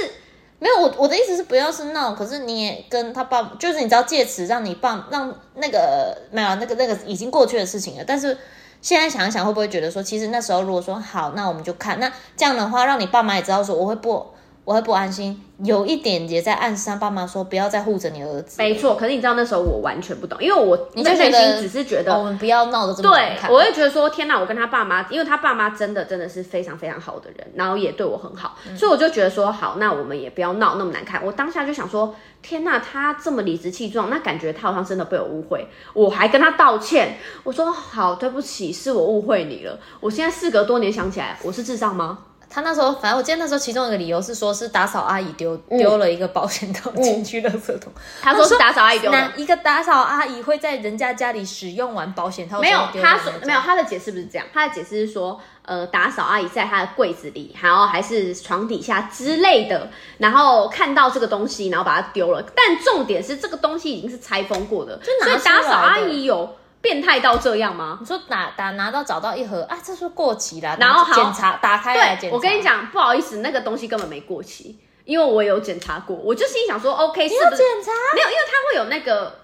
[0.60, 8.36] 没有我我的意思是不要是闹，可是你也跟他爸，就是你知道借此让你爸让那个没有那个那个已经过去的事情了，但是
[8.80, 14.24] 现在想一想，会不会觉得说，其实那时候如果说好，那我们就看，那这样的话，让你爸妈也知道说，我会不。
[14.68, 18.56] 我会不安心，有一点也在暗示他爸妈说不要再护着你儿子。
[18.58, 23.48] 没错，可是你知道那时候我完全不懂，因为我你就内心只是觉得、哦、我们不要闹得这么难看。
[23.48, 31.24] 对，我会觉得说天哪，我跟他爸妈，因为他爸妈真的真的是非常非常好的人，然后也对我很好，嗯、所以我就觉得说好，那我们也不要闹那么难看。
[31.24, 35.66] 我当下就想说，天哪，他这么理直气壮，那感觉他好像真的被我误会。
[35.94, 39.80] 我还跟他道歉，我说好，对不起，是我误会你了。
[40.00, 42.18] 我现在事隔多年想起来，我是智障吗？
[42.50, 47.92] 他那时候，反正我记得那时候其中一个理由是说，是打扫阿姨丢丢了一个保险套进去垃圾桶。
[48.22, 49.32] 他说是打扫阿姨丢的。
[49.36, 52.60] 一个打扫阿姨会在人家家里使用完保险套？
[52.60, 54.46] 没有，他说没有，他的解释不是这样。
[54.52, 62.42] 他的解释是说，呃，打扫阿姨在他的柜子里，然后还是床底下之类的，然后看到这个东西，然后把它丢了。
[62.56, 66.56] 但重点是这个东西已经是拆封过的，就所以打扫阿姨有。
[66.80, 67.98] 变态到这样吗？
[68.00, 72.36] 你说打打拿到找到一盒啊，这是过期了，然后检查打开来检查。
[72.36, 76.16] 我跟你讲，不好意思，那个东西根本没过期，因为我有检查过。
[76.16, 77.44] 我就心想说，OK，是不是？
[77.44, 77.90] 你有检查？
[78.14, 79.40] 没有，因为它会有那个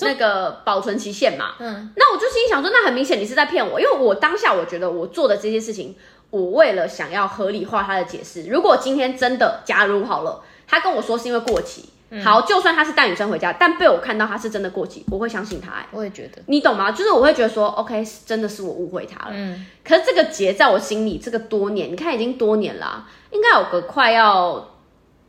[0.00, 1.54] 那个保存期限嘛。
[1.60, 1.92] 嗯。
[1.96, 5.94] 那我就心想说，那很明显你是在骗我，因为我当下我觉得我做的这些事情，
[6.30, 8.46] 我为了想要合理化他的解释。
[8.48, 11.90] 如果今天真的，假如好了，他跟我说是因为过期。
[12.20, 15.70] 好，就算他是带女生回家，但被我看到他是真的过期，我会相信他。
[15.70, 16.90] 哎，我也觉得，你懂吗？
[16.92, 19.30] 就是我会觉得说，OK，真的是我误会他了。
[19.34, 24.76] 嗯，可是这个结在我心里，这个多年，你看已经多年了啊，应该有个快要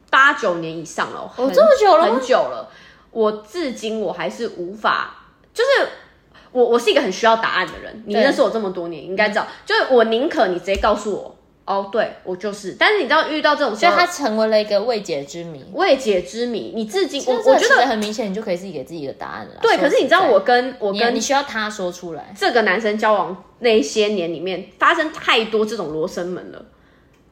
[0.10, 1.32] 八九年以上了。
[1.38, 2.70] 哦，这么久了，很久了。
[3.12, 5.16] 我至今我还是无法，
[5.54, 5.88] 就是
[6.52, 8.04] 我我是一个很需要答案的人。
[8.06, 11.33] 你认识我这么多年，应该知道，就是我宁可你直接告诉我。
[11.66, 15.64] 哦，oh, 对，我就是，但是你知道遇到这种事，所以它成为了一个未解之谜。
[15.72, 19.60] 未解之谜，你至今，我我觉得很明显，你就可以自己给自己的答案了。
[19.62, 22.36] 对，可是你知道我跟我跟你，你需要他说出来。
[22.38, 26.66] 这个男生交往那些年里面，发生太多这种罗生门了，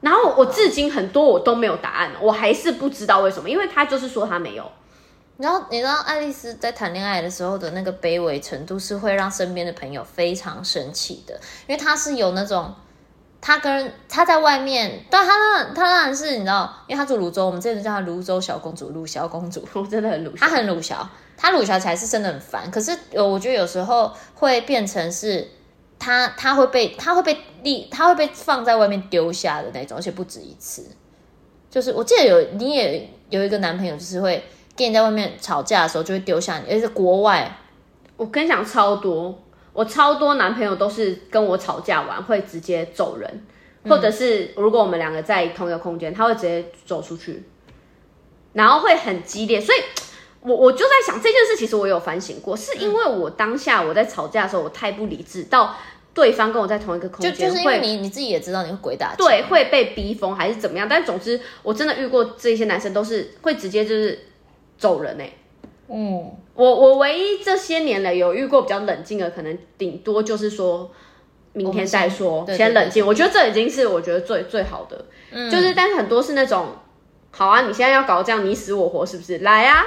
[0.00, 4.64] 然后我至今很多我都没有答案，我还是不知道为什么，因为他就是说他没有。
[5.36, 11.34] 然后你知道爱丽丝在谈恋爱的时候的那个卑微程度，是会让身边的朋友非常生气的，
[11.66, 12.74] 因为他是有那种。
[13.44, 22.70] 他跟他在外面，但他当然他当然是你知道，因为他住泸州，我们这边叫他泸州小公主，鲁小公主， 我真的很鲁，他很鲁小，他鲁小才是真的很烦。
[22.70, 25.50] 可是我觉得有时候会变成是
[25.98, 30.86] 他他会被他会被立他会被放在外面丢下的那种，而且不止一次。
[31.68, 34.44] 就是我记得有你也有一个男朋友，就是会
[34.76, 37.58] 跟你在外面吵架的时候就会丢下你，而且是国外，
[38.16, 39.36] 我跟你讲超多。
[39.72, 43.46] 我超多男朋友都是跟我吵架完会直接走人，
[43.88, 47.42] 或者是如果我们两个在同一个空间，他会直接走出去，
[48.52, 49.58] 然后会很激烈。
[49.58, 49.78] 所以，
[50.42, 55.74] 我我就在想这件事，其实我有反省过，是因为我当下我在吵架的时候，我太不理智，到
[56.12, 60.86] 对方跟我在同一个空间，就就是因为你你自己也知道你会鬼打对，会被逼疯还是怎么样？
[60.86, 64.26] 但总之，我真的遇过这些男生都是会直接就是
[64.76, 65.38] 走人哎、欸。
[65.88, 70.90] 嗯，我我唯一这些年来有遇过比较冷静的，可能顶多就是说
[71.52, 73.06] 明天再说，先，先冷静。
[73.06, 76.68] 我觉得这已经是我觉得最最好的，嗯，就是但是很多是那种，
[77.30, 79.38] 好啊，你现在要搞这样你死我活是不是？
[79.38, 79.84] 来啊！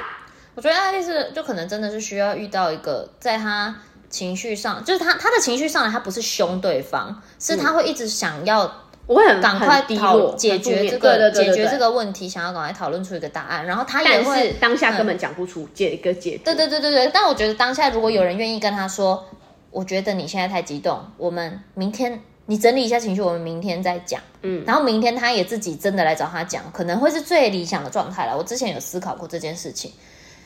[0.53, 3.75] 我觉得爱丽丝就可能真的是需要遇到一个，在她
[4.09, 8.84] 情绪上，就是他他的情绪上来，他不是凶对方，是他会一直想要。
[9.07, 13.65] 我会很赶快讨解决这个解决这个问题，想要赶快讨论出一个答案。
[13.65, 16.41] 然后他也会当下根本讲不出解一个解决。
[16.43, 17.11] 对对对对对。
[17.13, 19.37] 但我觉得当下如果有人愿意跟他说，嗯、
[19.71, 24.19] 我觉得你现在太激动，我们明天你整理一下情绪，我们明天再讲。
[24.41, 24.63] 嗯。
[24.65, 28.35] 然后明天他也自己真的来找他讲，可能会是最理想的状态了。
[28.35, 29.91] 我之前有思考过这件事情，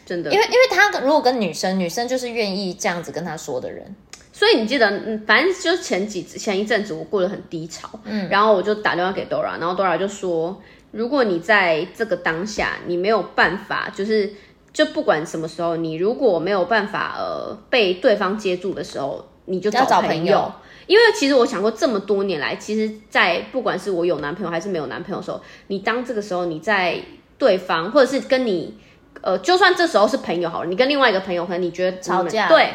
[0.06, 3.96] 真的，因为因为他如果跟女生，女生就是愿意这样子跟他说的人。
[4.40, 14.32] 所以你记得，嗯，反正就是前几前一阵子我过得很低潮，嗯，然后我就打电话给 Dora，然后 Dora 就说，如果你在这个当下你没有办法，就是
[14.72, 20.52] 就不管什么时候，你如果没有办法呃被对方接住的时候，你就找朋友，朋友。
[20.88, 26.98] 因为其实我想过这么多年来，其实，在不管是我有男朋友还是没有男朋友的时候，你当这个时候你在
[27.38, 28.74] 对方或者是跟你
[29.20, 32.70] 呃，就算这时候是朋友好了，你跟另外一个朋友可能你觉得吵架，对。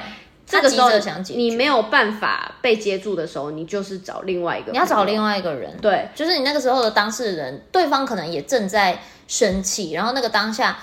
[0.46, 0.90] 这个时候
[1.28, 10.78] 你没有办法被接住的时候，你就是找另外一个，你要找另外一个人，对，就是你那个时候的当事人，对方可能也正在生气，然后那个当下，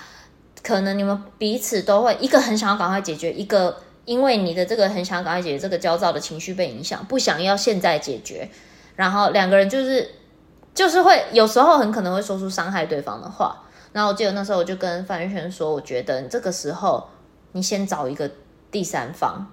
[0.63, 8.49] 可能你们彼此都会一个很想要赶快解决，一个因为你的这个很想要赶快解决这个焦躁的情绪被影响，不想要现在解决，
[8.95, 10.09] 然后两个人就是
[10.73, 13.63] 就是会有时候很可能会说出伤害对方的话。
[13.93, 17.07] 然后我记得那时候我就跟范玉轩说，我觉得你这个时候
[17.51, 18.31] 你先找一个
[18.71, 19.45] 第三方，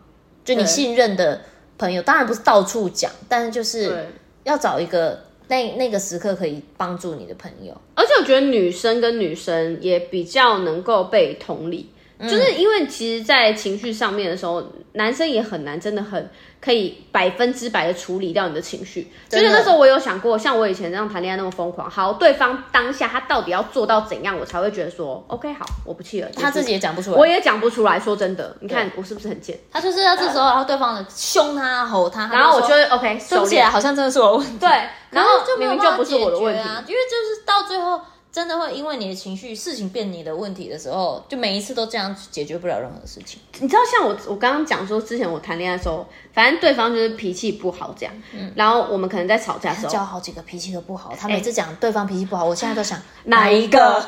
[0.44, 1.42] 就你信任的
[1.76, 4.07] 朋友，当然不是到处讲，但是就是
[4.44, 7.76] 要找一个那那个时刻可以帮助你的朋友。
[7.94, 11.90] 而且我觉得女生跟女生也比较能够被同理。
[12.20, 14.61] 就是因为其实，在情绪上面的时候，
[14.94, 16.28] 男生也很难，真的很
[16.61, 19.11] 可以百分之百的处理掉你的情绪。
[19.29, 26.29] 就是那时候我有想过，像我以前这样谈恋爱那么疯狂，好，对方当下他到底要做到怎样，我才会觉得说，OK，好，我不气了。
[26.37, 27.99] 他自己也讲不出来，我也讲不出来。
[28.01, 29.59] 说真的，你看我是不是很贱？
[29.71, 34.59] 他就是要这时候，然后对方的凶他、吼他，然后我觉得 OK，收起来，好像真的是我的问题。
[34.59, 34.68] 对，
[35.11, 38.01] 然后就明明就不是我的问题啊，因为就是到最后。
[38.31, 43.41] 真的会因为你的情绪，事情变你的问题的时候，就每一次都这样解决不了任何事情。
[43.59, 54.05] 你知道，像我我刚刚讲说，之前我谈恋爱的时候，反正对方就是脾气不好这样，嗯，然后我们可能在吵架的时候，交好几个脾气都不好，他每次讲对方脾气不好，欸、我现在都想 哪一个？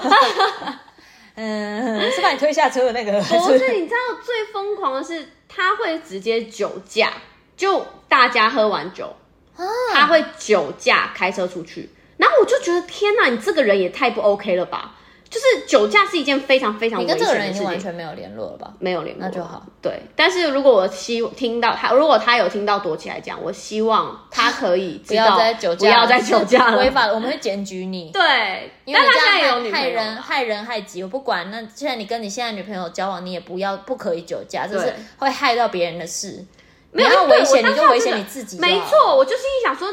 [1.36, 3.12] 嗯，是把你推下车的那个。
[3.22, 7.14] 不是，你知道最疯狂的是，他会直接酒驾，
[7.56, 9.10] 就大家喝完酒，
[9.56, 11.88] 啊、他会酒驾开车出去。
[12.20, 14.96] 然后我就觉得天哪，你这个人也太不 OK 了吧！
[15.30, 17.24] 就是酒驾是一件非常非常危险的事情。
[17.24, 18.74] 你跟这个人已经完全没有联络了吧？
[18.80, 19.64] 没有联络，那就好。
[19.80, 28.10] 对，但是如果我希听到他，如果他有听到躲起来讲，我希望他可以不要再酒驾，不要再酒驾了，违法，我们会检举你。
[28.12, 31.48] 对，因为他现在有女朋友，害人害人害己，我不管。
[31.52, 36.44] 那现在你跟你现在女朋友交往，你也不要不可以酒驾，这是会害到别人的事。
[36.90, 38.58] 没有危险，你就危险你自己。
[38.58, 39.88] 没错，我就心里想说。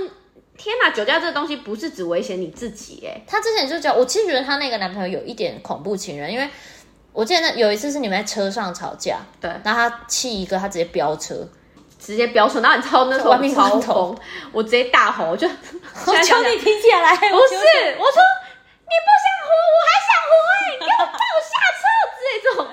[0.58, 3.22] 天呐，酒驾这个东西不是只危险你自己哎。
[3.28, 6.50] 她之前就讲，我其实觉得她那个男朋友有一点恐怖情人，因为
[7.14, 11.48] 我记得有一次是你们在车上吵架，对，然后他气一个，他直接飙车，
[12.00, 14.18] 直接飙车，然后你知道那时候我超疯，
[14.52, 18.22] 我直接大吼， 我就我求你停下来，不是，我说
[18.86, 21.82] 你不想活，我还想活哎，你给我放我下车
[22.44, 22.68] 这种。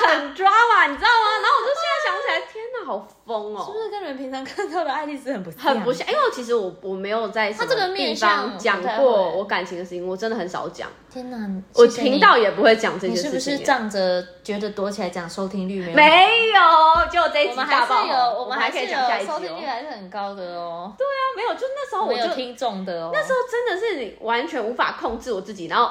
[0.00, 1.26] 很 drama，你知道吗？
[1.42, 2.40] 然后我就现在想起来，
[2.84, 3.08] 好。
[3.26, 5.60] 哦、是不是跟你们平常看到的爱丽丝很不像？
[5.60, 10.88] 很不像，因为其实我我没有在什么地方讲过我感情的事情，我真的很少讲。
[11.08, 13.30] 天哪，我频道也不会讲这些事情。
[13.30, 15.96] 你是不是仗着觉得躲起来讲收听率没有？
[15.96, 18.02] 没有，就这一集大爆。
[18.02, 20.92] 我们还是有，我们还可以讲下一集，收听率还是很高的哦。
[20.98, 23.10] 对啊，没有，就那时候我就听众的哦。
[23.12, 25.90] 那时候真的是你完全无法控制我自己，然后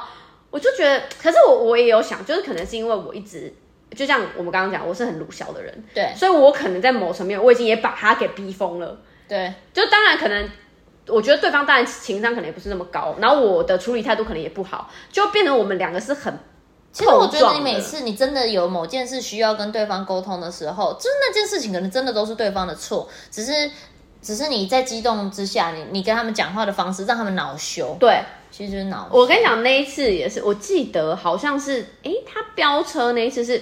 [0.49, 3.54] 我就觉得，可是我我也有想，就是可能是因为我一直。
[3.95, 8.97] 就像我们刚刚讲，我是很鲁小的人，对，所以我可能在某层面，我已经也把他给逼疯了，
[9.28, 9.54] 对。
[9.73, 10.49] 就当然可能，
[11.08, 16.38] 我觉得对方当然情商可能也不是那么高，然后我的处理态度可能也不好，就变成我们两个是很。
[16.91, 23.52] 其实我觉得你每次你真的有某件事需要跟对方沟通的时候，就是那件事情可能真的都是对方的错，只是
[24.21, 28.21] 只是你在激动之下，你你跟他们讲话的方式让他们恼羞，对。
[28.51, 29.15] 其实就是恼羞。
[29.15, 33.62] 我跟你讲，那一次也是，我记得好像是，哎，他飙车那一次是，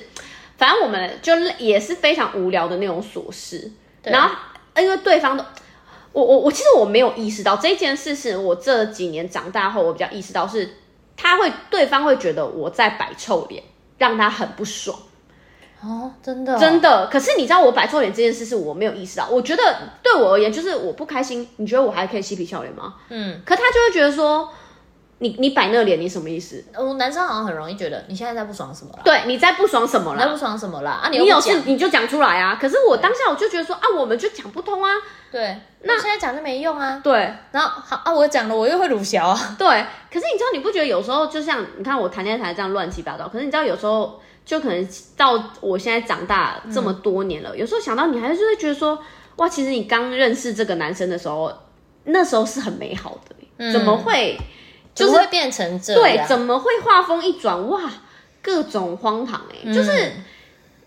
[0.58, 3.70] 反正我们就也是非常无聊的那种琐事。
[4.02, 4.34] 对然后，
[4.78, 5.44] 因为对方都，
[6.14, 10.78] 我我我其实我没有意识到这件事，是我这几年长大后我比较意识到是，
[11.18, 13.62] 他会对方会觉得我在摆臭脸，
[13.98, 14.98] 让他很不爽。
[15.82, 17.08] 哦，真的、哦、真的。
[17.08, 19.64] 可是你知道我摆臭脸这件事是我没有意识到，我觉得
[20.02, 22.96] 对我而言就是我不开心，你觉得我还可以嬉皮笑脸吗？
[23.10, 23.42] 嗯。
[23.46, 24.50] 可他就会觉得说。
[25.20, 26.64] 你你摆那个脸，你什么意思？
[26.76, 29.00] 我男生好像很容易觉得你现在在不爽什么了。
[29.04, 30.20] 对，你在不爽什么了？
[30.24, 30.92] 在不爽什么了？
[30.92, 32.56] 啊，你你有事你就讲出来啊！
[32.62, 34.92] 可是我当下我就觉得说啊，我们就讲不通啊。
[35.32, 37.02] 对，那现在讲就没用啊。
[37.04, 39.56] 对，然后好啊，我讲了，我又会鲁小啊。
[39.58, 39.68] 对，
[40.14, 43.28] 可是你知道，你不觉得有时候就像你看我谈恋爱这样乱七八糟？
[43.28, 48.98] 可是你知道，有时候就可能到我现在长大这么多年了，嗯、有时候想到你还是会觉得说，
[49.36, 51.54] 哇，其实你刚认识这个男生的时候，
[52.06, 54.36] 那时候是很美好的，嗯、怎么会？
[54.96, 57.88] 就是会变成这样，对，怎么会画风一转，哇，
[58.42, 59.62] 各种荒唐哎、欸！
[59.66, 60.12] 嗯、就是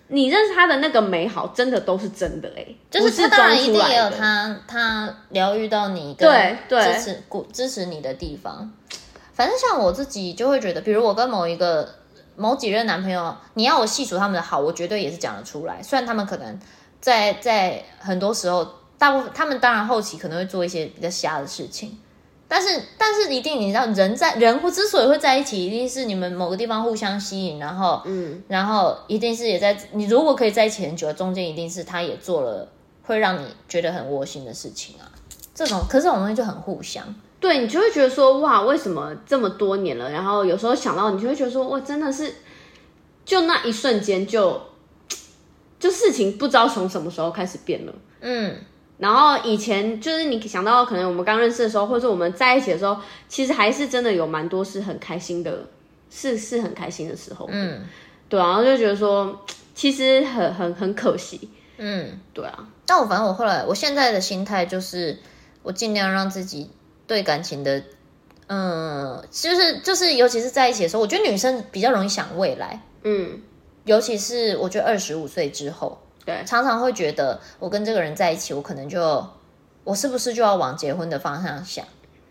[0.08, 8.72] 你认识他的那个美好，真的都是真的哎、欸，就是他当然一定也有他他疗愈到你，对对，支持鼓支持你的地方。
[9.32, 11.88] 反正像我自己就会觉得，比如我跟某一个
[12.40, 15.82] 某几任男朋友，你要我细数他们的好，我绝对也是讲得出来。
[15.82, 16.58] 虽然他们可能
[16.98, 21.98] 在在很多时候，大部分他们当然后期可能会做一些比较瞎的事情。
[22.48, 32.66] 但是，但是一定你知道，人在人之所以会在一起，一定是你们某个地方互相吸引，然后，嗯，然后一定是也在你如果可以在一起很久，中间一定是他也做了
[33.04, 35.06] 会让你觉得很窝心的事情啊。
[35.54, 42.32] 这种，可是这种东西就很互相，对，你就会觉得说，哇，为什么这么多年了，然后有时候想到你就会觉得说，哇，真的是，
[43.24, 44.60] 就那一瞬间就，
[45.78, 48.56] 就事情不知道从什么时候开始变了，嗯。
[48.98, 52.94] 然后以前就是你想到可能我们刚认识的时候，或者我们在一起的时候，
[53.30, 55.66] 其实还是真的有蛮多是很开心的，
[56.10, 57.48] 是是很开心的时候。
[57.50, 57.80] 嗯，
[58.28, 59.40] 对啊，然后就觉得说
[59.74, 61.48] 其实很很很可惜。
[61.78, 62.68] 嗯，对啊。
[62.84, 65.18] 但我反正我后来我现在的心态就是，
[65.62, 66.68] 我尽量让自己
[67.10, 67.82] 对感情的，
[68.46, 72.80] 嗯，就是就是尤其是在一起的时候，我觉得女生比较容易想未来。
[73.02, 73.42] 嗯，
[73.82, 76.00] 尤其是我觉得二十五岁之后。
[76.24, 79.26] 对，常常会觉得我跟这个人在一起，我可能就
[79.82, 81.84] 我是不是就要往结婚的方向想？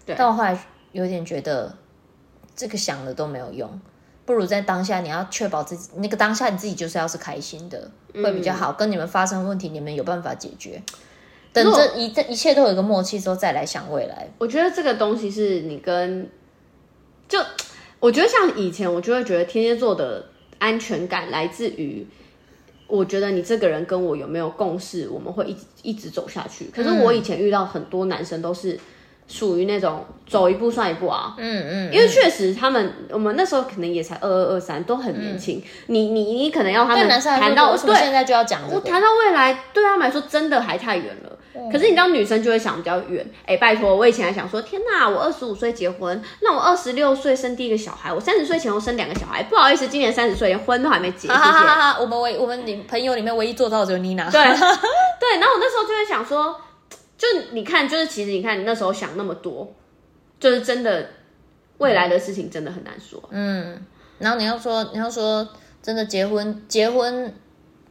[0.05, 0.57] 对，但我后来
[0.93, 1.75] 有点觉得
[2.55, 3.81] 这个想了都没有用，
[4.25, 8.71] 不如在当下你要确保自己那个当下你自己就是要是开心的，嗯、会比较好。
[8.71, 10.81] 跟你们发生问题，你们有办法解决。
[11.51, 14.27] 等这一这一切都有一个默契之后，再来想未来。
[14.37, 16.29] 我觉得这个东西是你跟
[17.27, 17.39] 就
[17.99, 20.25] 我觉得像以前，我就会觉得天蝎座的
[20.57, 22.07] 安全感来自于。
[22.87, 26.71] 我觉得你这个人跟我有没有共识，我们会一直一直走下去。
[26.75, 28.79] 可是我以前遇到很多男生都是
[29.27, 35.61] 属于那种走一步算一步啊，嗯嗯，因为确实他们我们那时候可能也才二二二三，都很年轻。
[35.85, 41.37] 你你你可能要他们谈到对，现在就要讲，我谈到未来对他们来说真的还太远了。
[41.71, 51.27] 可是你知道女生就会想比较远，哎，拜托，我以前还想说，天哪，我二十五岁结婚，那我二十六岁生第一个小孩，我三十岁前后生两个小孩，不好意思，今年三十岁连婚都还没结。
[51.27, 54.29] 哈哈哈哈我们唯我们你朋友里面唯一做到的只有妮娜。
[54.29, 56.55] 对 对，然后我那时候就会想说，
[57.17, 59.73] 就你看，就是其实你看你那时候想那么多，
[60.39, 61.09] 就是真的
[61.79, 63.21] 未来的事情真的很难说。
[63.31, 63.85] 嗯，
[64.19, 65.47] 然后你要说你要说
[65.81, 67.33] 真的结婚结婚。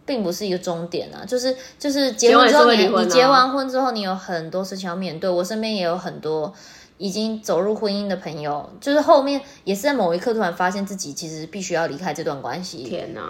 [0.08, 5.28] 并不是一个终点啊，就是就是结婚之后你，你你结完婚之后，你有很多事情要面对。
[5.28, 6.50] 我身边也有很多
[6.96, 12.78] 已经走入婚姻的朋友，就是后面也是在某一刻突然发现自己其实必须要离开这段关系。
[12.78, 13.20] 天哪，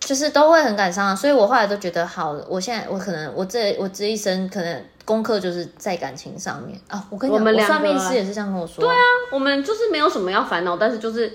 [0.00, 1.14] 就是都会很感伤啊。
[1.14, 7.06] 所以我后来都觉得，好，我现在我可能我这我这一生可能功课就是在感情上面啊。
[7.08, 8.84] 我跟你讲，我们两个我算命师也是这样跟我说。
[8.84, 8.98] 对啊，
[9.30, 11.32] 我们就是没有什么要烦恼，但是就是。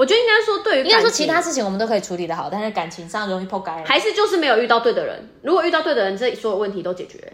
[0.00, 5.28] 我觉得应该说，对于应该说其他事情我们都可以处理得好，但是感情上容易破盖，还是就是没有遇到对的人。
[5.42, 7.30] 如果遇到对的人，这所有问题都解决，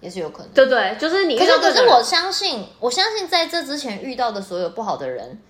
[0.00, 0.50] 也是有可能。
[0.52, 1.74] 对对，就是你遇到对的人。
[1.74, 5.40] 可是，可是我相信，我相信在这之前遇到的所有不好的人，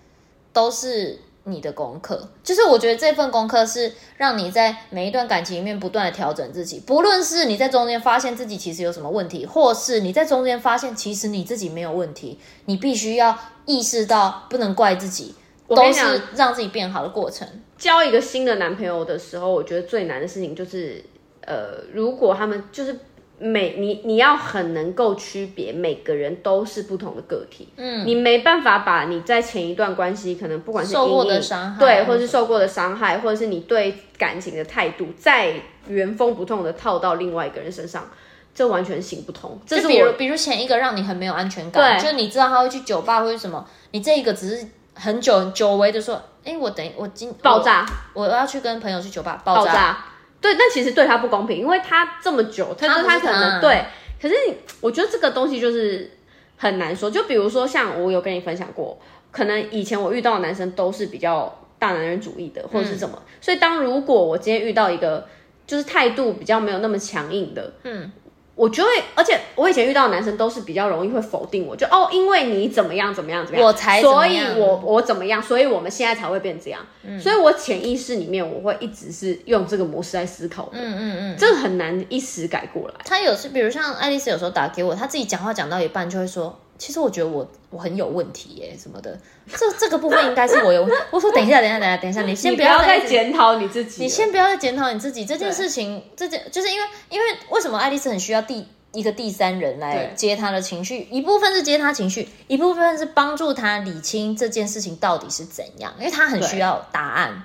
[0.52, 2.28] 都是你的功课。
[2.44, 15.34] 就是我觉得这份功课是让你在每一段感情里面不断的调整自己，不论是你在中间发现自己其实有什么问题，或是你在中间发现其实你自己没有问题，你必须要意识到不能怪自己。
[15.68, 17.46] 都是让自己变好的过程。
[17.76, 21.04] 交一个新的男朋友的时候，我觉得最难的事情就是，
[21.42, 22.98] 呃，如果他们就是
[23.38, 35.54] 每你你要很能够区别每个人都是不同的个体，嗯，你没办法把你在前一段关系可能不管是受过的伤害，对，或者是受过的伤害，或者是你对感情的态度，再
[35.86, 38.10] 原封不动的套到另外一个人身上，
[38.52, 39.56] 这完全行不通。
[39.64, 44.66] 这是比如比如前一个让你很没有安全感，对，就是你知道他会去酒吧或者什么，你这一个只是。
[44.98, 50.04] 很久久违的说，哎、欸，我等我今爆炸我，我要去跟朋友去酒吧爆炸，爆炸。
[50.40, 53.84] 对，但其实对他不公平，因为他这么久，他他，他可能对，
[54.20, 54.34] 可是
[54.80, 56.10] 我觉得这个东西就是
[56.56, 57.10] 很难说。
[57.10, 58.98] 就比如说像我有跟你分享过，
[59.30, 65.26] 可能以前我遇到的男生都是比较大男人主义的，或者是什么，嗯、所以当如果我今天遇到一个
[65.66, 68.10] 就是态度比较没有那么强硬的，嗯。
[68.58, 76.84] 我就会，而且我以前遇到的男生都是比较容易会否定我，就哦，因为你怎么样怎么样怎么样，我才所以我我怎么样，所以我们现在才会变这样。
[77.04, 80.72] 嗯，所以我潜意识里面我会一直是用这个模式来思考的。
[80.72, 82.94] 嗯嗯嗯，这个很难一时改过来。
[83.04, 86.58] 他有时，比如像爱丽丝有时候打给我，他自己讲话讲到一半就会说。
[86.78, 89.18] 其实我觉得我我很有问题耶，什么的，
[89.48, 90.96] 这这个部分应该是我有问题。
[91.10, 107.42] 我说等一下，等一下，等一下，等一下，你先不要再检讨你自己，你先不要再检讨你自己这件事情，这件就是因为因为为什么爱丽丝很需要第一个第三人来接她的情绪，一部分是接她情绪，一部分是帮助她理清这件事情到底是怎样，因为她很需要答案。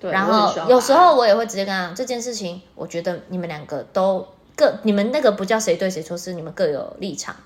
[0.00, 7.36] 对，然后有时候我也会直接跟她讲这件事情，我觉得你们两个都各你们那个不叫谁对谁错，是你们各有立场。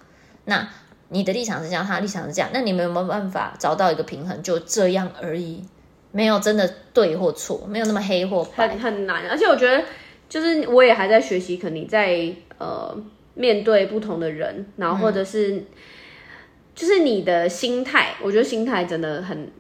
[0.45, 0.69] 那。
[1.09, 4.43] 你的立场是这样，他的立场是这样，那你们有没有办法找到一个平衡？
[4.43, 5.63] 就这样而已，
[6.11, 9.29] 没有真的对或错，没有那么黑或白，很很难。
[9.29, 9.85] 而且我觉得，
[10.29, 12.29] 就是我也还在学习，可能你在
[12.59, 12.97] 呃
[13.35, 15.67] 面对不同的人，然后或者是、嗯、
[16.75, 19.51] 就是你的心态，我觉得心态真的很，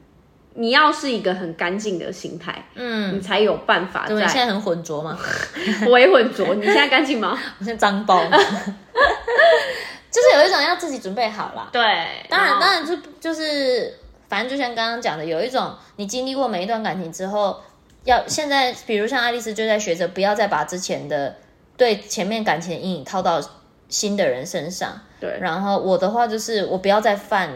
[0.55, 4.15] 你要是一个很干净的心态，嗯，你才有办法在。
[4.15, 5.17] 你现在很浑浊吗？
[5.89, 6.55] 我也浑浊。
[6.57, 7.39] 你现在干净吗？
[7.61, 8.31] 我现在脏爆了。
[10.17, 11.83] 就是有一种要自己准备好了，对，
[12.31, 13.95] 当然当然就就是，
[14.31, 17.61] 反正就像刚刚讲的，有一种你经历过每一段感情之后，
[18.05, 21.37] 要现在比如像爱丽丝就在学着不要再把之前的
[21.77, 23.39] 对前面感情的阴影套到
[23.91, 24.99] 新的人身上。
[25.21, 27.51] 对，然后我的话就是我不要再犯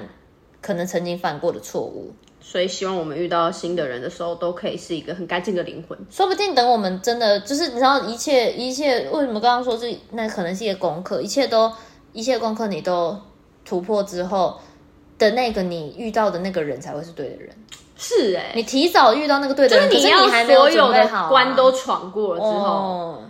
[0.61, 2.13] 可能曾经犯过的错误。
[2.43, 5.97] 所以希望我们遇到新的人的时候，都可以是一个很干净的灵魂。
[6.11, 11.73] 说不定等我们真的就是你知道一切一切为什么刚刚说是那可能是一个功课，一切都
[12.13, 13.19] 一切功课你都
[13.65, 14.61] 突破之后
[15.19, 17.55] 的那个你遇到的那个人才会是对的人。
[17.97, 23.23] 是哎、欸，你提早遇到那个对的人，就是你要所有的关都闯过了之后，哦、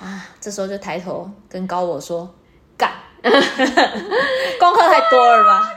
[0.00, 2.32] 啊，这时候就抬头跟高我说
[2.76, 5.76] 干， 功课太多了吧。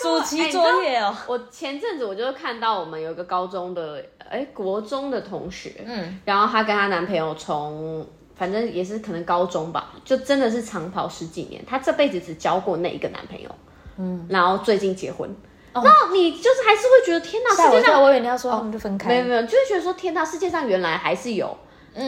[0.00, 8.06] 暑期作业哦、欸，我前阵子我就看到我们有一个高中的，哎、欸，国中的同学，嗯，然后她跟她男朋友从，
[8.40, 13.54] 反正也是可能高中吧，就真的是长跑十几年，她这辈子只交过那一个男朋友，
[13.98, 15.28] 嗯，然后最近结婚，
[15.74, 21.54] 那、哦、你就是还是会觉得天哪，世界上，我以为你要说他们就分开，没有没有，就是觉得说天哪，世界上原来还是有。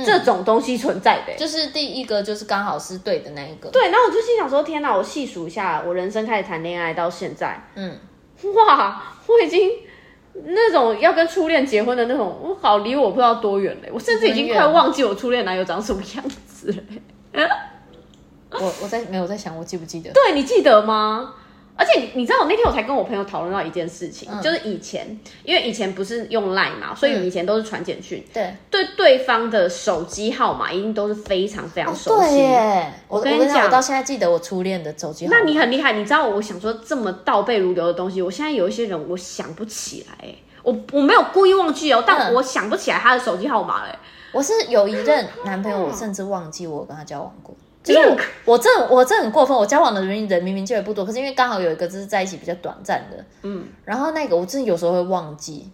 [0.07, 3.69] 这种东西存在的、欸，就是第一个就是刚好是对的那一个。
[3.71, 4.97] 对，然后我就心想说：天哪！
[4.97, 7.99] 我细数一下，我人生开始谈恋爱到现在，嗯，
[8.55, 9.69] 哇，我已经
[10.45, 13.91] 那种要跟初恋结婚的那种，我好离我不知道多远嘞！
[13.93, 16.73] 我甚至已经快忘记我初恋男友长什么样子
[17.33, 17.49] 嘞。
[18.51, 20.11] 我我在没有在想，我记不记得？
[20.13, 21.35] 对，你记得吗？
[21.75, 28.25] 而且你知道，我那天我才跟我朋友讨论到一件事情，嗯、就是以前，因为以前不是用 Line 嘛，所以以前都是传简讯。
[28.33, 32.43] 对、嗯，对，对方的手机号码一定都是非常非常熟悉。
[33.09, 35.39] 我跟你讲，我到现在记得我初恋的手机号码。
[35.39, 40.29] 那你很厉害，你知道我想说这么倒背如流的东西，我现在有一些人我想不起来，
[40.63, 43.99] 我我没有故意忘记哦，但我想不起来他的手机号码嘞。
[44.33, 47.55] 我是有一任 男朋友，我甚至忘记我跟他交往过。
[47.83, 49.57] 就是我，我这我这很过分。
[49.57, 55.69] 我交往的人人明明就也不多，可是因为刚好有一个就是在一起比较短暂的，嗯，然后那个我真的有时候会忘记，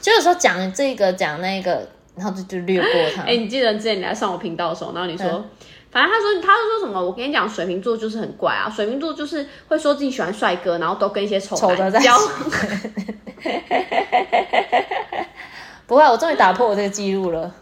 [0.00, 3.22] 就有时候讲这个讲那个，然后就就略过他。
[3.22, 5.44] 哎、欸，你记得之前你来上我频道的时候，然后你说，嗯、
[5.90, 7.04] 反正他说他说什么？
[7.04, 12.16] 我跟你讲，水瓶座就是很怪啊，水瓶座就是会说自己喜欢帅哥，然后都跟一些丑男在交。
[15.88, 17.52] 不会，我终于打破我这个记录了。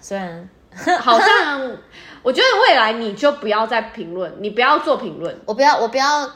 [0.00, 0.48] 虽然
[0.98, 1.70] 好像。
[2.22, 6.30] 我觉得未来你就不要再评论，你不要做评论，我不要，我不要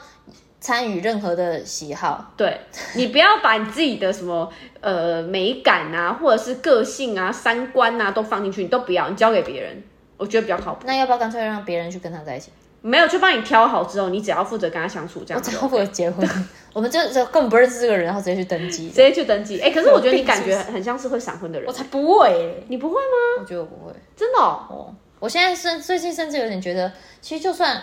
[0.59, 2.33] 参与任何的喜好。
[2.35, 2.59] 对，
[2.95, 9.83] 你不要把你自己的什么呃美感啊，或者是个性啊、三观啊都放进去，你都不要，你交给别人，
[10.17, 10.81] 我觉得比较靠谱。
[10.85, 12.51] 那要不要干脆让别人去跟他在一起？
[12.81, 15.41] 没有，就帮你挑好之后，你只要负责跟他相处，这样。
[15.43, 16.27] 我只要负责结婚，
[16.73, 19.59] 我们就就根本不认识这个人，然后直接去登记，直接去登记。
[19.59, 21.67] 哎、欸，可是我觉得你感觉很像是会闪婚的人。
[21.67, 23.41] 我才不会、欸，你不会吗？
[23.41, 24.65] 我觉得我不会，真的哦。
[24.69, 26.91] 哦我现在甚最近甚至有点觉得，
[27.21, 27.81] 其实就算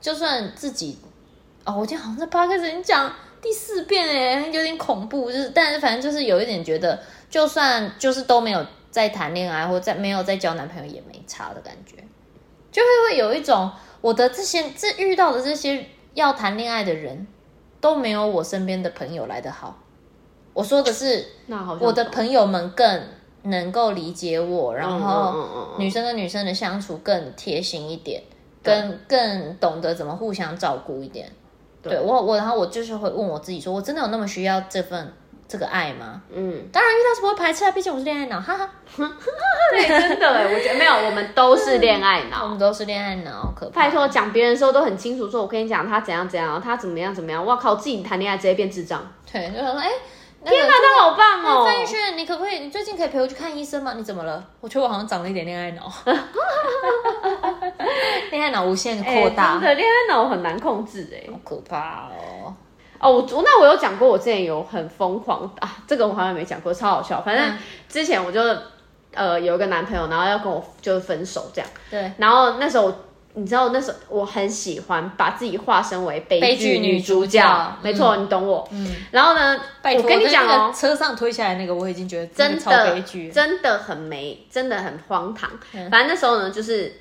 [0.00, 0.98] 就算自己
[1.64, 3.12] 哦，我今天好像在 podcast 里讲
[3.42, 11.96] 第四遍哎，有点恐怖，就是但是反正就是有一点觉得，就算就是都没有在谈恋爱或在没有在交男朋友也没差的感觉，
[12.70, 13.70] 就会会有一种
[14.00, 17.26] 我的这些这遇到的这些要谈恋爱的人
[17.80, 19.82] 都没有我身边的朋友来的好。
[20.52, 23.15] 我说的是，那好我的朋友们更。
[23.46, 28.22] 能够理解我，然后女生跟女生的相处更贴心一点，
[28.62, 31.30] 更更懂得怎么互相照顾一点。
[31.82, 35.12] 对，我我然后我就是会问我自己说，我真的有那么需要这份
[35.46, 36.20] 这个爱吗？
[36.32, 38.68] 嗯，当然遇到是不会排斥啊，毕竟我是恋爱脑，哈哈。
[39.70, 43.82] 对，真的，我觉得没有，我们都是恋爱脑， 我们都是恋爱脑，可怕。
[43.82, 49.00] 拜托，讲别人的时候都很清楚，说我跟你讲他怎样怎样，他怎么样怎么样，哇靠，自己谈恋爱直接变智障。
[49.30, 49.88] 对，就说哎。
[50.50, 51.64] 天哪，他好棒哦！
[51.64, 52.60] 范逸轩，你可不可以？
[52.60, 53.94] 你最近可以陪我去看医生吗？
[53.96, 54.42] 你怎么了？
[54.60, 55.92] 我觉得我好像长了一点恋爱脑，
[58.30, 59.52] 恋爱脑无限扩大。
[59.54, 62.54] 真的，恋爱脑很难控制哎，好可怕哦！
[62.98, 67.20] 哦，我那我有讲过，我之前有很疯狂啊，这个我好像没讲过，超好笑。
[67.20, 68.40] 反正之前我就
[69.14, 71.70] 呃有一个男朋友，然后要跟我就是分手这样。
[71.90, 72.92] 对，然后那时候。
[73.38, 78.66] 你知道那时候我很喜欢把自己化身为悲剧女主角，没错，你懂我。
[78.72, 85.50] 嗯，然后呢，我跟你讲哦，车上推下来那个，我已经觉得真的悲剧，真的很没，真的很荒唐。
[85.90, 87.00] 反正那时候呢，就是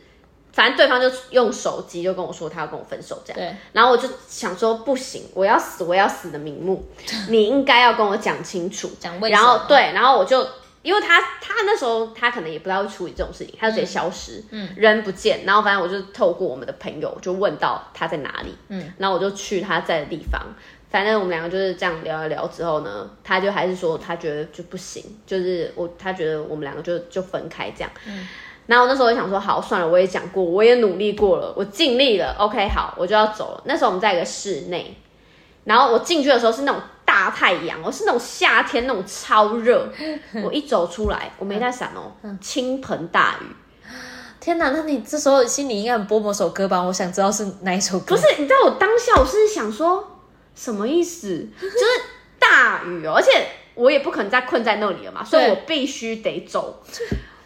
[0.51, 3.39] 反正对方就用手机就跟我说他要跟我分手这样。
[3.39, 6.85] 对，然后我就想说不行，我要死，我要死的瞑目，
[7.29, 9.41] 你应该要跟我讲清楚，讲为什么。
[9.41, 10.45] 然后对，然后我就。
[10.85, 20.39] 因为他他那时候他可能也不知道会处理这种事情，他就直接消失，嗯，人不见，然后反正我就透过我们的朋友就问到他在哪里，嗯，然后我就去他在的地方，
[20.91, 28.27] 反正我们两个就是这样聊一聊之后呢，他就还是说他觉得就不行，就是我他觉得我们两个就就分开这样，嗯，
[28.67, 33.63] 然后那时候我就想说好算了，我也讲过，我也努力过了，我尽力了，OK 好，我就要走了。
[33.65, 34.95] 那时候我们在一个室内，
[35.63, 36.79] 然后我进去的时候是那种。
[37.15, 39.89] 大太阳，我是那种夏天那种超热，
[40.43, 42.11] 我一走出来，我没带伞哦，
[42.41, 43.45] 倾盆大雨，
[44.41, 46.81] 天哪，那你这时候心里应该很播某首歌吧？
[46.81, 48.17] 我想知道是哪一首歌。
[48.17, 50.19] 不是，你知道我当下我是想说
[50.55, 51.47] 什么意思？
[51.57, 51.85] 就是
[52.37, 56.83] 大雨哦，而且我也不可能再困在那里了嘛，所以我必须得走。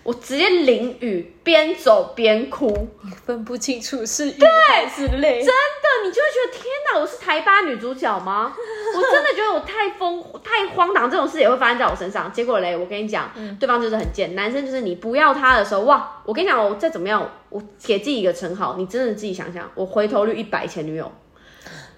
[0.09, 2.87] 我直接淋雨，边走边哭，
[3.27, 4.37] 分不清楚是雨
[4.67, 8.51] 还是泪，真的，你就会觉得天哪，我是台八女主角吗？
[8.97, 12.33] 我真的觉得我太疯、太荒唐，这种事也会发生在我身上。
[12.33, 21.11] 结果嘞，我跟你讲，嗯、对方就是很贱，男生就是你不要他的时候，哇，我跟你讲，我再怎么样，我给自己一个称号，你真的自己想想，我回头率一百前女友，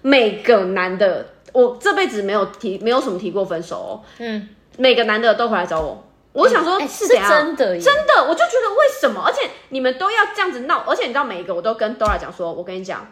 [0.01, 6.11] 每个男的，我这辈子没有提，没有什么提过分手哦，嗯，每个男的都回来找我。
[6.34, 9.22] 我想说，是真的，真的，我就觉得为什么？
[9.26, 13.06] 而且你们都要这样子闹，而且你知道每一个我都跟 Dora 讲说，我跟你讲，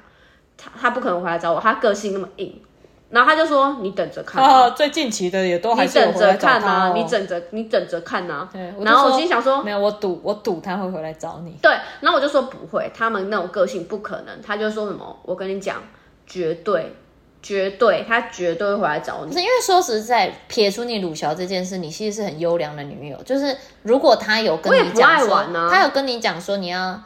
[0.58, 2.62] 他他不可能回来找我，他个性那么硬，
[3.10, 8.48] 然后他就说你等着看啊，最近期的也都还你等着看啊，你等着你等着看啊。
[8.54, 11.58] 对，然后我心想说，没有，我赌我赌他会回来找你。
[11.62, 14.42] 对，然后我就说不会，他们那种个性不可能。
[14.42, 15.82] 他就说什么，我跟你讲，
[16.26, 16.96] 绝对。
[17.42, 19.32] 绝对，他绝对会回来找你。
[19.32, 23.22] 是因为说实在，撇除你鲁乔这件事，你其实是很优良的女友。
[23.24, 27.02] 就是如果他有跟你讲说，啊、他有跟你讲说你要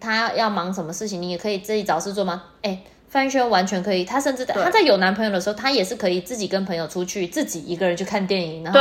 [0.00, 2.44] 他要忙什么事情，你也可以自己找事做吗？
[2.62, 4.04] 哎、欸，范轩完全可以。
[4.04, 8.64] 他甚至在对他在有男朋友的时候，他也是可以自己跟朋友出去，自己一个人去看电影。
[8.64, 8.80] 然后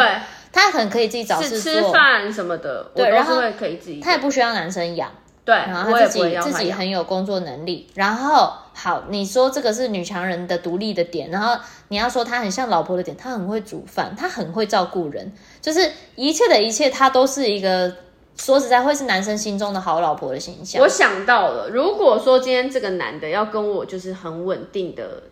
[0.51, 2.91] 他很可以自己找事做，吃饭什么的。
[2.95, 5.12] 对，然后可以自己，他也不需要男生养。
[5.46, 17.94] 对，然后他自己自己很有工作能力，然后好，你说这个是女强人的独立的点，然后你要说她很像老婆的点，她很会煮饭，她很会照顾人，就是一切的一切，她都是一个
[18.38, 20.82] 说实在会是男生心中的好老婆的形象。
[20.82, 25.24] 我想到了，如果说今天这个男的要跟我就是很稳定的，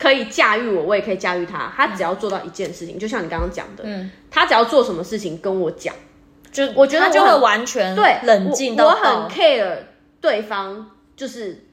[0.00, 5.94] 可以驾驭我，我也可以驾驭他，他只要做到一件事情，嗯、就像你刚刚讲的，嗯，他只要做什么事情跟我讲。
[6.66, 9.76] 就我觉得我就会完全对冷静到我，我很 care
[10.20, 11.64] 对方就是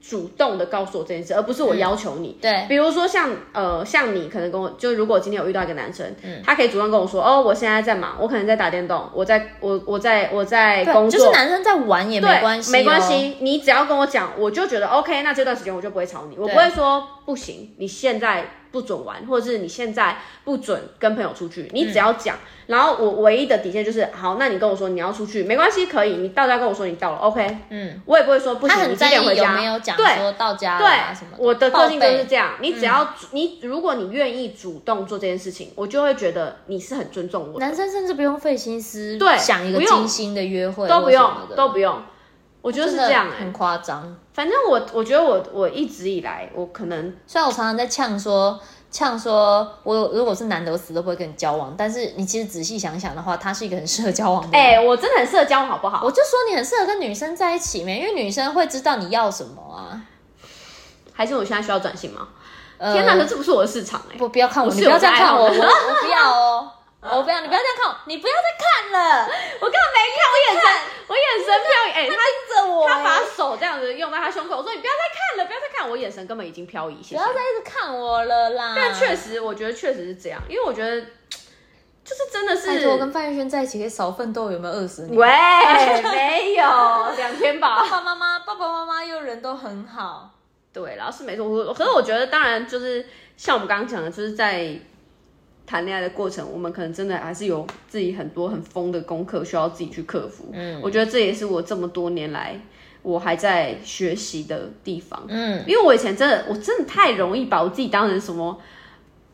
[0.00, 2.28] 主动的告诉我这件事，而不是我要求你。
[2.28, 18.46] 嗯、对，比如说像呃像你可能跟我就如果今天有遇到一个男生，嗯，他可以主动跟我说哦，我现在在忙，我可能在打电动，我在我我在我在工作，就是男生在玩也没关系，没关系，你只要跟我讲，我就觉得 OK，那这段时间我就不会吵你，我不会说不行，你现在。
[18.74, 29.52] 不准玩，或者是你现在不准跟朋友出去，你只要讲，嗯、然后我唯一的底线就是，好，那你跟我说你要出去，没关系，可以，你到家跟我说你到了，OK，嗯，我也不会说不行，你几点回家？
[29.52, 37.64] 有没有讲说到家了啊什么我的个性就是这样，你只要、嗯、你如果你愿意主动做这件事情，我就会觉得你是很尊重我的。
[37.64, 42.02] 男生甚至不用费心思，对，想一个精心的约会都不用，都不用。
[42.64, 44.16] 我觉得是这样、欸，很夸张。
[44.32, 48.58] 反正我我觉得我我一直以来，我可能虽然我常常在呛说。
[48.90, 51.74] 呛说，我如果是男的，我死都不会跟你交往。
[51.76, 54.56] 但是你其实仔细想想的话，他是一个很适合交往的。
[54.56, 56.00] 哎、欸，我真的很适合交往，好不好？
[56.04, 57.98] 我就说你很适合跟女生在一起没？
[57.98, 60.00] 因为女生会知道你要什么啊。
[61.12, 62.28] 还是我现在需要转型吗？
[62.78, 64.16] 呃、天哪，这不是我的市场哎、欸！
[64.16, 66.70] 不，不要看我，你不要这样看我，我，我不要哦。
[67.04, 69.26] 我不要，你不要这样看我，你不要再看了。
[69.60, 70.66] 我根本没看，我眼神，
[71.06, 71.90] 我眼神飘移。
[71.92, 75.90] 哎，他盯着我，他把手这样子用在他胸口，我说你不要再看了，不要再看。
[75.90, 77.16] 我眼神根本已经飘移，谢谢。
[77.16, 78.72] 不要再一直看我了啦。
[78.74, 82.68] 但确实，我觉得确实是这样，因为我觉得就是真的是。
[82.68, 85.14] 拜托，跟范逸轩在一起可以少奋斗，有没有饿死你？
[85.14, 86.64] 喂，没有，
[87.18, 87.82] 两天吧。
[87.82, 90.30] 爸爸妈妈，爸爸妈妈又人都很好。
[90.72, 91.74] 对，然后是没错。
[91.74, 94.74] 可是我觉得，当然就是像我们刚刚讲的，就是在。
[95.66, 100.44] 谈恋爱的过程，我们可能真的还是有自己很多很疯的功课需要自己去克服。
[100.52, 102.60] 嗯，我觉得这也是我这么多年来
[103.02, 105.24] 我还在学习的地方。
[105.28, 108.58] 嗯，因为我以前真的，我真的太容易把我自己当成什么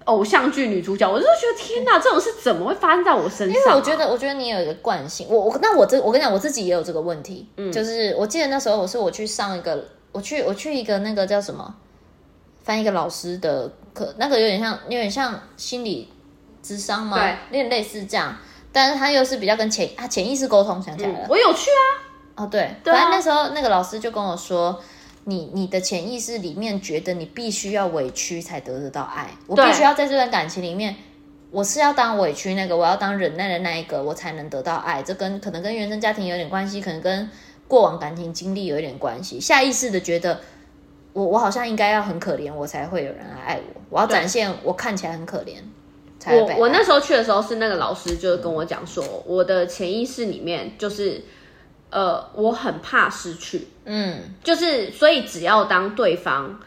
[0.05, 3.55] 偶像剧女主角，我就觉得天哪，这种事怎么会发生在我身上啊？
[3.55, 5.26] 因为我觉得，我觉得你有一个惯性。
[5.28, 7.49] 我我那我这我跟你讲，我自己也有这个问题。
[7.57, 11.74] 嗯，就是我记得那时候我是我去上一个，我去我去一个那个叫什么
[12.62, 16.09] 翻一个老师的课，那个有点像有点像心理。
[16.65, 17.19] 咨商吗？
[17.19, 18.37] 对，有点类似这样，
[18.73, 24.81] 但是他又是比较跟潜啊潜意识沟通，想起来了，嗯、我有去啊，哦对，对啊、反正那时候那个老师就跟我说，
[25.25, 30.97] 你你的潜意识里面觉得你必须要委屈才得得到爱，我必须要在这段感情里面，
[31.51, 37.29] 我是要当委屈那个，我要当忍耐的那一个，我才能得到爱，这跟可能跟原生家庭有点关系，可能跟
[37.67, 40.41] 过往感情经历有一点关系，下意识的觉得
[41.13, 45.57] 我我好像应该要很可怜，我才会有人来爱我，我要展现我看起来很可怜。
[46.27, 51.23] 我我那时候去的时候是那个老师就跟我讲说，嗯、我的潜意识里面就是，
[51.89, 56.61] 呃，我很怕失去，嗯，就是所以只要当对方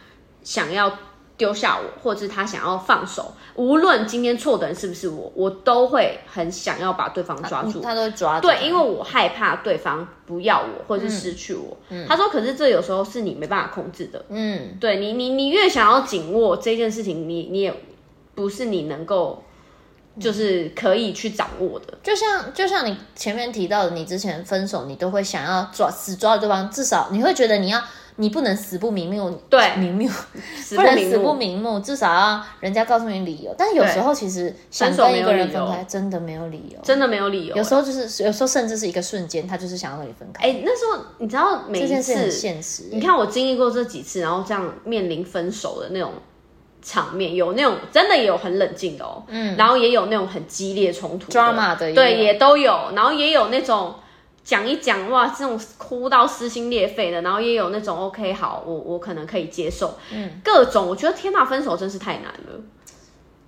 [0.44, 0.98] 想要
[1.38, 7.80] 丢下我，或者是他想要放手，无论今天错的人是不是我，我都会很想要把对方抓住。
[7.82, 8.48] 他，他都会抓住。
[8.48, 11.78] 对，因为我害怕对方不要我，或者是失去我。
[11.90, 14.26] 嗯，他说，可是这有时候是你没办法控制的。
[14.30, 17.74] 嗯，对你，你你越想要紧握这件事情，你你也
[18.36, 19.44] 不是你能够。
[20.20, 27.82] 就是可以去掌握的，就像就像你前面提到的，你之前分手，你都会想要抓死抓着对方，至少你会觉得你要
[28.18, 30.08] 你不能死不瞑目，对，瞑目
[30.76, 33.56] 不能死不瞑目，至少要人家告诉你理由。
[33.58, 37.56] 但有时候其实想跟一个人分开，真的没有理由，真的没有理由。
[37.56, 40.48] 有时候就是有时候甚至是一个瞬间，他就是想要和你分开。
[40.48, 46.12] 哎，那时候你知道每一次这件事很现实，你看我经历过这几次，然后这样面临分手的那种。
[46.84, 53.96] 场面有那种真的也有很冷静的哦，嗯，然后也有那种很激烈冲突的，drama 的，对，也都有，然后也有那种
[54.44, 62.62] 讲一讲哇，这种哭到撕心裂肺的，然后也有那种 OK 好，我我可能可以接受，嗯，各种，我觉得天哪，分手真是太难了。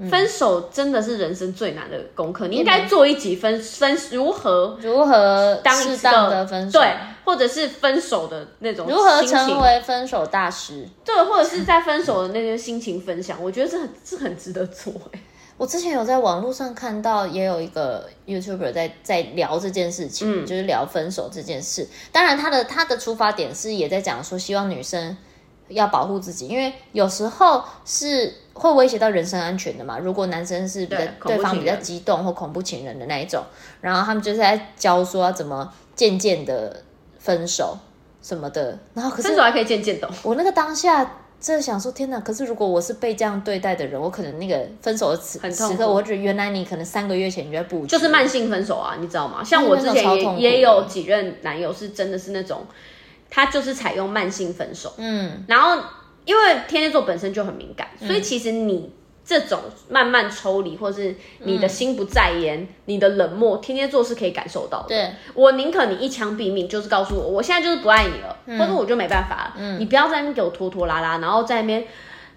[0.10, 6.94] 分手真的是人生最难的功课，你应该做一集分分如何如何当适当的分手，对，
[7.24, 14.92] 或者是分手的那种如何成为分手大师，对，或者是在分手的那些心情分享，我觉得这很是很值得做。
[15.58, 21.88] 我之前有在网络上看到，也有一个 YouTuber 在在聊这件事情，嗯，就是聊分手这件事。
[22.12, 25.16] 当然，他的他的出发点是也在讲说，希望女生。
[25.70, 29.98] 要保护自己，因为有时候是会威胁到人身安全的嘛。
[29.98, 33.44] 如果男生是比较对，对方比较激动或恐怖情人的那一种，
[33.82, 36.84] 然后他们就是在教说要怎么渐渐的
[37.18, 37.78] 分手
[38.22, 38.78] 什么的。
[38.94, 40.08] 然后可是分手还可以渐渐的。
[40.22, 42.20] 我那个当下真的想说，天哪！
[42.20, 49.44] 可是如果我是被这样对待的人，我可能那个分手的此时刻，我觉得原来你可能三个月前你就在补，就是慢性分手啊，你知道吗？
[49.44, 52.64] 像我之前也也有几任男友是真的是那种。
[53.36, 55.78] 他就是采用慢性分手，嗯，然后
[56.24, 58.90] 因为天蝎座本身就很敏感，嗯，所以其实你
[59.26, 59.60] 这种
[59.90, 64.88] 慢慢抽离，或是你的心不在焉，嗯，你的冷漠，天蝎座是可以感受到的。
[64.88, 71.86] 对，我宁可你一枪毙命，就是告诉我，我现在就是不爱你了，嗯，或者我就没办法了，嗯，你不要在那边给我拖拖拉拉，然后在那边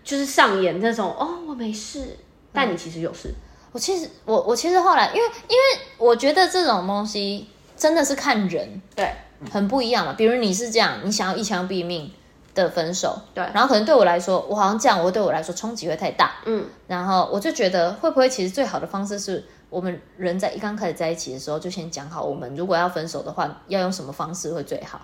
[0.03, 2.17] 就是上演那种哦，我没事，
[2.53, 3.29] 但你其实有事。
[3.29, 5.63] 嗯，我其实我我其实后来，因为因为
[5.97, 7.47] 我觉得这种东西
[7.77, 9.09] 真的是看人，对。
[9.51, 12.11] 很不一样嘛，比如你是这样，你想要一枪毙命
[12.55, 25.01] 的分手，对，然后可能对我来说，我好像这样，我对我来说冲击会太大，嗯，然后我就觉得会不会其实最好的方式是我们人在一刚开始在一起的时候就先讲好，我们如果要分手的话，要用什么方式会最好？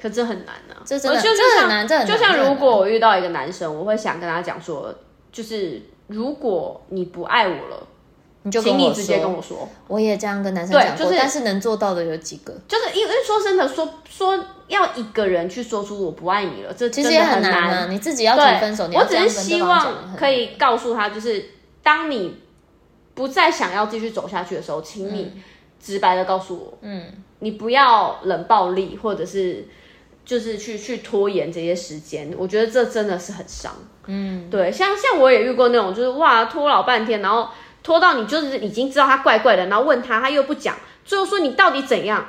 [0.00, 2.16] 可这很难啊，这真的，就这很难，这很难。
[2.16, 4.94] 就像如果我遇到一个男生，我会想跟他讲说，
[5.30, 7.86] 就是如果你不爱我了。
[8.46, 12.52] 你就请你直接跟我说，我也这样跟男生讲过，就是，但是能做到的有几个？
[12.68, 14.38] 就是因为说真的，说说
[14.68, 17.86] 要一个人去说出我不爱你了，这其实也很难啊。
[17.90, 21.42] 你自己要提分手，我只是希望可以告诉他，就是
[21.82, 22.36] 当你
[23.14, 25.32] 不再想要继续走下去的时候，请你
[25.80, 27.06] 直白的告诉我，嗯，
[27.38, 29.66] 你不要冷暴力，或者是
[30.22, 32.30] 就是去去拖延这些时间。
[32.36, 33.72] 我觉得这真的是很伤，
[34.04, 37.48] 嗯，对，像像我也遇过那种，就是哇拖老半天，然后。
[37.84, 40.74] 拖到你就是已经知道他怪怪的，然后问他，他又不讲，
[41.04, 42.26] 最后说你到底怎样？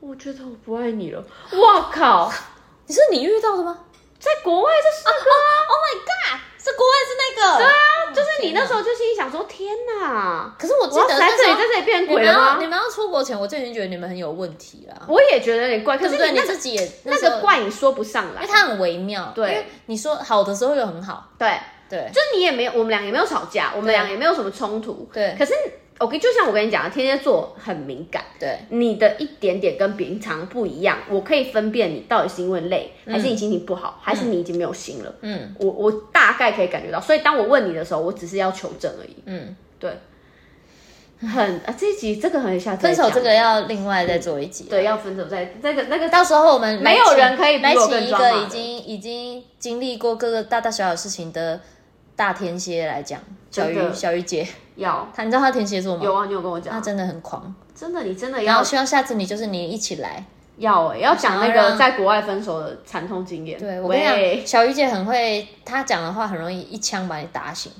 [0.00, 1.22] 我觉得我不爱你了。
[1.52, 2.32] 我靠，
[2.86, 3.78] 你是你遇到的吗？
[4.18, 7.58] 在国外就是那个、啊、，Oh my God，是国外是那个？
[7.58, 10.54] 对啊，就是你那时候就心里想说，天哪！
[10.58, 12.56] 可是我记得在这里在这里变鬼了吗？
[12.58, 15.02] 你们，要出国前，我就已经觉得你们很有问题了。
[15.06, 19.30] 我也觉得有点怪，可是你，自己也那，那个怪你说不上来，因为它很微妙。
[19.34, 21.60] 对，因为你说好的时候又很好，对。
[21.88, 25.08] 对，就是你也没有，我们俩也没有吵架，我们俩也没有什么冲突。
[25.12, 25.52] 对，可是
[25.98, 28.24] ，OK，就像我跟你讲的，天蝎座很敏感。
[28.40, 35.14] 对，你的一点点跟平常不一样，我可以分辨你到底是因为累，嗯、还是你心情不好，还是你已经没有心了。
[35.20, 39.16] 嗯，我我大概可以感觉到，所以当我问你的时候，我只是要求证而已。
[39.26, 39.90] 嗯，对。
[41.18, 44.64] 很啊，这一集这个很下分手这个要另外再做一集。
[44.64, 51.58] 对，要分手再那个那个，到时候我们没有人可以来请一个已经已经经历过各个大大小小事情的。
[52.16, 54.48] 大天蝎来讲，小鱼小鱼姐。
[54.76, 55.06] 要。
[55.14, 56.02] 他，你知道他天蝎座吗？
[56.02, 58.46] 有啊，你有跟我讲，他真的很狂，真的，你真的要。
[58.46, 60.24] 然后希望下次你就是你一起来，
[60.56, 63.58] 要哎、欸，要讲那个在国外分手的惨痛经验。
[63.58, 67.70] 对，我跟你讲，小鱼姐很会，她讲的话很容易一枪把你打醒，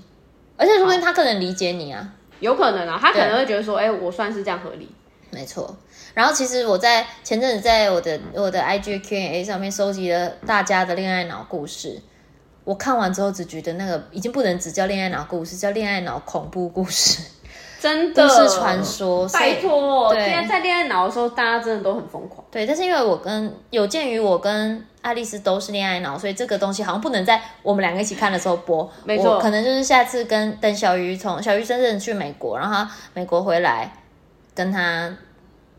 [0.56, 4.90] 而且说不定她可能理解你啊，有可能啊，她可能会觉得说，哎、欸，我算是这样合理，
[5.30, 5.74] 没错。
[6.14, 12.00] 然后其实我在前阵子在我的我的 IG Q&A 上面收集了大家的恋爱脑故事。
[12.66, 17.22] 我看完之后只觉得那个已经不能只叫恋爱脑故事，叫恋爱脑恐怖故事。
[17.78, 19.28] 真的都是传说。
[19.28, 22.44] 拜托，现在在恋爱脑的时候，大家真的都很疯狂。
[22.50, 28.90] 对，但是因为我跟有鉴于我跟爱丽丝都是恋爱脑，所以这个东西好像不能在我们两个一起看的时候播。
[29.04, 33.92] 没错，可能就是下次跟等小鱼从小鱼真正去美国，然后他美国回来
[34.52, 35.14] 跟他。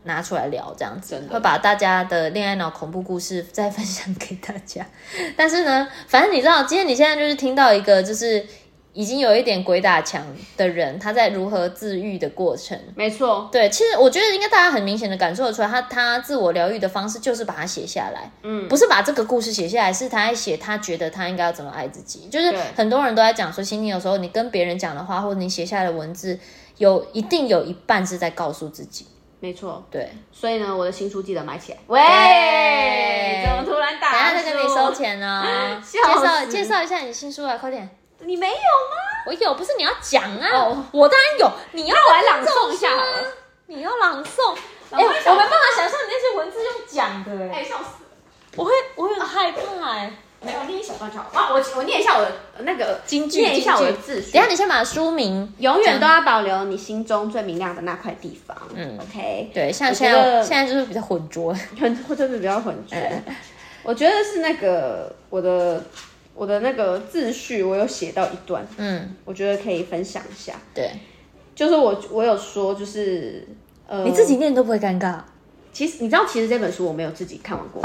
[0.08, 4.84] 拿出来聊这样子，会把大家的恋爱脑恐怖故事再分享给大家。
[5.36, 8.44] 但是呢，反正你知道，今天你现在就是听到一个就是
[8.94, 12.76] 已经有一点鬼打墙的人，他在如何自愈的过程。
[12.96, 18.28] 没错，对，其实我觉得应该大家很明显的感受得出来，他他自我疗愈的方式就是把它写下来。
[18.42, 22.26] 嗯，不是把这个故事写下来，是他在写他觉得他应该要怎么爱自己。
[22.30, 26.40] 就是很多人都在讲说，心情有时候你跟别人讲的话，或者你写下来的文字，
[26.78, 29.06] 有一定有一半是在告诉自己。
[29.40, 31.78] 没错，对，所以呢，我的新书记得买起来。
[31.86, 34.10] 喂，怎么突然打？
[34.10, 35.80] 等下再跟你收钱呢、哦。
[35.86, 37.88] 介绍介绍一下你新书啊，快点！
[38.20, 38.58] 你没有吗？
[39.26, 40.48] 我有，不是你要讲啊。
[40.52, 41.50] 哦，我当然有。
[41.70, 43.24] 你要我来朗诵一下好了。
[43.66, 44.56] 你要朗诵？
[44.90, 48.10] 哎、欸，我没办法想象你那些文字用讲的、欸，哎，笑死了。
[48.56, 49.60] 我会，我会很害怕、
[49.92, 50.12] 欸，哎。
[50.40, 51.30] 没有念一小段就好。
[51.34, 54.20] 哇，我我念一下我的那个金句，念一下我的字。
[54.32, 58.56] 等下你先把书名，永远都要保留你心中最明亮的那块地方。
[58.74, 59.50] 嗯，OK。
[59.52, 62.96] 对，像现在现在就是比较浑浊，很 或者是比较浑浊。
[63.82, 65.82] 我觉得是那个我的
[66.34, 70.54] 我的那个自序，我有写到一段，嗯，我觉得可以分享一下。
[70.74, 70.90] 对，
[71.54, 73.48] 就是我我有说，就是
[73.86, 75.18] 呃，你自己念都不会尴尬。
[75.72, 77.82] 其实你知道，其实这本书我没有自己看完过。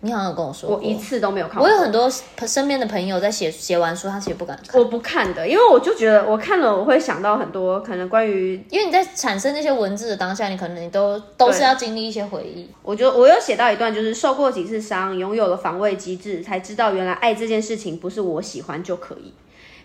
[0.00, 1.64] 你好像有跟我说，我一次都没有看过。
[1.64, 2.10] 我有很多
[2.46, 4.80] 身边的朋友在写写完书，他其实不敢看。
[4.80, 12.70] 我不看的，因为我就觉得我看了，我会想到很多可能关于，因为你在产生那些文字的当下，你可能你都都是要经历一些回忆。
[12.82, 19.32] 我觉得我有写到一段，就是受过几次伤，拥有了防卫机制，才知道原来爱这件事情不是我喜欢就可以，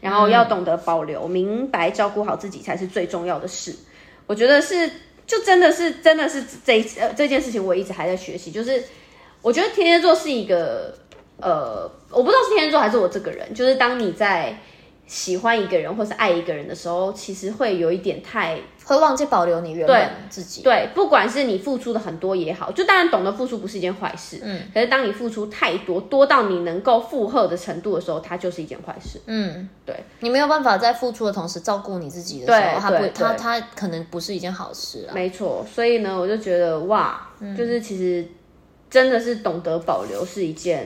[0.02, 3.76] 然后要懂得保留，嗯、明白照顾好自己才是最重要的事。
[4.28, 4.90] 我觉得是，
[5.26, 8.84] 就真的是，真的是这呃这件事情，我一直还在学习，就是。
[9.42, 10.94] 我觉得天蝎座是一个，
[11.40, 14.58] 呃，我不知道是天蝎座还是我这个人，就是当你在
[15.08, 20.62] 喜欢一个人或是爱一个人的时候，其实会有一点太会忘记保留你原本自己。
[20.62, 29.20] 对，对，不管是你付出的很多也好，就当然懂得付出不是一件坏事，嗯，可是当你付出太多，多到你能够负荷的程度的时候，它就是一件坏事。
[29.26, 35.12] 嗯，对，你没有办法在付出的同时照顾你自己的时候，它不，它它可能不是一件好事啊。
[35.14, 38.26] 没错，所以呢，我就觉得哇，就是其实。
[38.92, 40.86] 真的是懂得保留是一件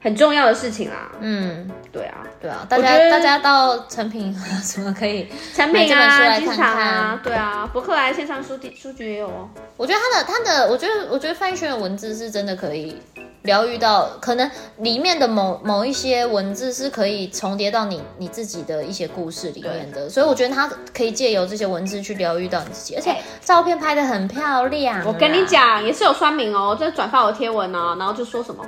[0.00, 1.10] 很重要的事情啦。
[1.20, 9.48] 嗯，对啊，对啊，大家大家到成品什么可以成品啊，机场啊，对啊，博客来线上书书局也有哦。
[9.76, 12.96] 我觉得他的他的，我觉得我觉得范逸轩的文字是真的可以。
[13.42, 25.02] 疗愈到可能里面的某某一些文字是可以重叠到你你自己的一些故事里面的，所以我觉得他可以借由这些文字去疗愈到你自己，而且照片拍的很漂亮。
[25.06, 28.62] 我跟你讲，也是有酸民哦，在转发我的贴文啊，然后就说什么，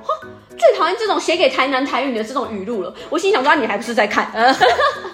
[0.60, 2.94] 最讨厌这种写给台南台语的这种语录了。
[3.08, 4.30] 我心想说，你还不是在看？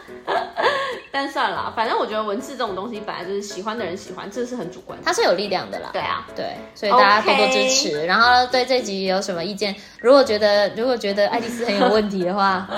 [1.17, 5.89] 但算了，反正我觉得文字这种东西本来就是喜欢的人喜欢，这是很主观，它是有力量的啦。
[5.91, 8.05] 对啊，对，所以大家多多支持。
[8.05, 9.75] 然后对这集有什么意见？
[9.99, 12.69] 如果觉得如果觉得爱丽丝很有问题的话，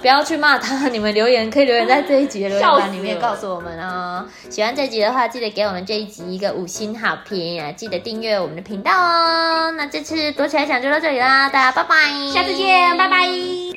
[0.00, 4.24] 不要去骂她，你们留言可以留言在这一集的留言板里面告诉我们哦。
[4.48, 7.70] 喜欢这集的话，记得给我们这一集一个五星好评啊！
[7.72, 9.70] 记得订阅我们的频道哦。
[9.72, 11.96] 那这次躲起来讲就到这里啦，大家拜拜，
[12.32, 13.73] 下次见，拜拜。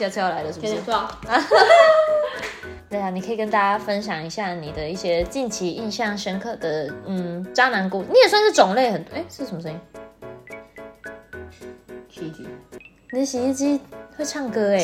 [0.00, 0.80] 下次要来了，是不是？
[0.82, 1.06] 错。
[2.88, 8.02] 对啊，你可以跟大家分享一下你的一些近期印象深刻的嗯渣男故。
[8.02, 9.78] 你也算是种类很多，哎，是什么声音？
[12.08, 12.48] 洗衣机。
[13.12, 13.80] 你的洗衣机
[14.16, 14.80] 会唱歌哎？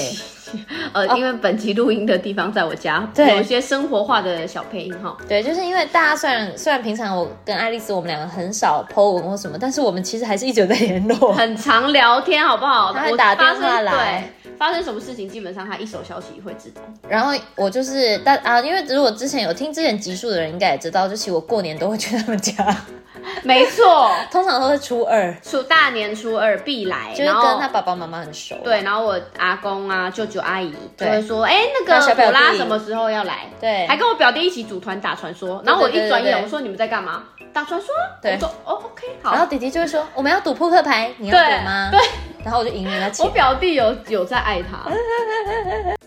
[0.92, 5.16] 呃，因为本期录音的地方在我家，对，有一些生活化的小配音哈。
[5.28, 12.92] 对，就是因为大家虽然虽然平常我跟爱丽丝我们两个很少 po 文或什么，但是我们其实还是一直有在联络，很常聊天，好不好？
[12.92, 14.28] 他会打电话来。
[14.58, 16.80] 发生什么事情，基本上他一手消息会知道。
[17.06, 22.54] 然后我就是，但啊，因为如果之前有听之前集数的人，应该也知道，就其实我过年都会去他们家。
[23.42, 28.56] 没错， 通常都是初二，初大年初二必来，就是跟他爸爸妈妈很熟。
[28.64, 33.50] 对，然后我阿公啊、舅舅阿姨就会说，哎，那个朵拉什么时候要来？
[33.60, 35.62] 对，还跟我表弟一起组团打传说。
[35.64, 37.24] 然后我一转眼，我说你们在干嘛？
[37.52, 37.88] 打传说。
[38.20, 39.32] 对，我说哦，OK，好。
[39.32, 41.88] 然后弟弟就会说，我们要赌扑克牌，你要赌吗？
[41.90, 42.00] 对。
[42.44, 43.26] 然后我就赢了他钱。
[43.26, 44.88] 我表弟有有在爱他。